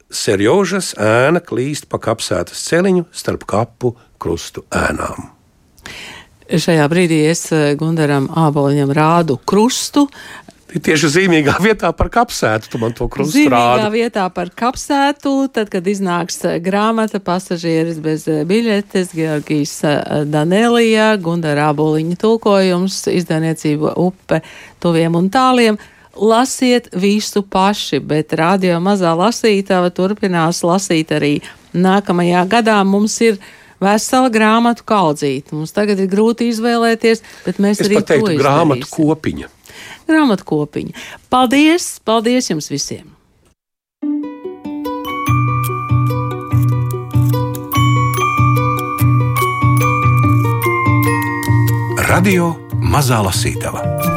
seriožas 0.10 0.94
ēna 1.00 1.42
klīst 1.44 1.90
pa 1.92 2.00
kapsētas 2.02 2.64
celiņu 2.70 3.08
starp 3.12 3.48
kapu 3.50 3.96
krustu 4.22 4.66
ēnām. 4.74 5.32
Šajā 6.48 6.88
brīdī 6.88 7.26
es 7.28 7.50
eh, 7.52 7.74
Gundaram 7.80 8.30
Āboliņam 8.32 8.94
rādu 8.96 9.36
krustu. 9.44 10.06
Tieši 10.68 11.10
zīmīgā 11.12 11.56
vietā 11.64 11.90
par 11.96 12.10
kapsētu, 12.12 12.70
tu 12.72 12.80
man 12.80 12.94
to 12.96 13.08
krustu 13.12 13.36
zīmīgā 13.36 13.52
rādi. 13.52 13.82
Zīmīgā 13.82 13.92
vietā 13.92 14.24
par 14.36 14.52
kapsētu, 14.56 15.34
tad, 15.52 15.72
kad 15.74 15.88
iznāks 15.92 16.40
eh, 16.48 16.56
grāmata 16.64 17.20
pasažieris 17.24 18.00
bez 18.04 18.28
eh, 18.32 18.46
biļetes, 18.48 19.12
Georgijas 19.18 19.76
Danelija, 20.32 21.10
Gundara 21.24 21.68
Āboliņa 21.74 22.20
tulkojums, 22.24 23.04
izdevniecība 23.12 23.98
upe 24.00 24.40
tuviem 24.84 25.20
un 25.20 25.28
tāliem 25.34 25.80
lasiet 26.20 26.90
visu 26.96 27.44
paši, 27.44 28.00
bet 28.00 28.34
radio 28.38 28.80
mazā 28.84 29.14
lasītava 29.18 29.92
turpinās 29.94 30.64
lasīt 30.66 31.14
arī 31.16 31.34
nākamajā 31.78 32.44
gadā. 32.52 32.78
Mums 32.88 33.20
ir 33.26 33.40
vesela 33.84 34.32
grāmatu 34.34 34.86
kaudzīte. 34.88 35.56
Mums 35.56 35.76
tagad 35.76 36.02
ir 36.02 36.10
grūti 36.12 36.50
izvēlēties, 36.54 37.24
bet 37.46 37.62
mēs 37.64 37.82
Es 37.82 37.90
arī 37.90 38.02
teiktu, 38.02 38.34
to 38.34 38.42
grāmatu 38.42 38.90
kopiņa. 38.92 39.52
Grāmatu 40.08 40.48
kopiņa. 40.48 41.08
Paldies! 41.30 41.98
Paldies 42.08 42.52
jums 42.52 42.72
visiem! 42.74 43.14
Radio 52.08 52.56
Mazā 52.82 53.20
Lasītava. 53.22 54.17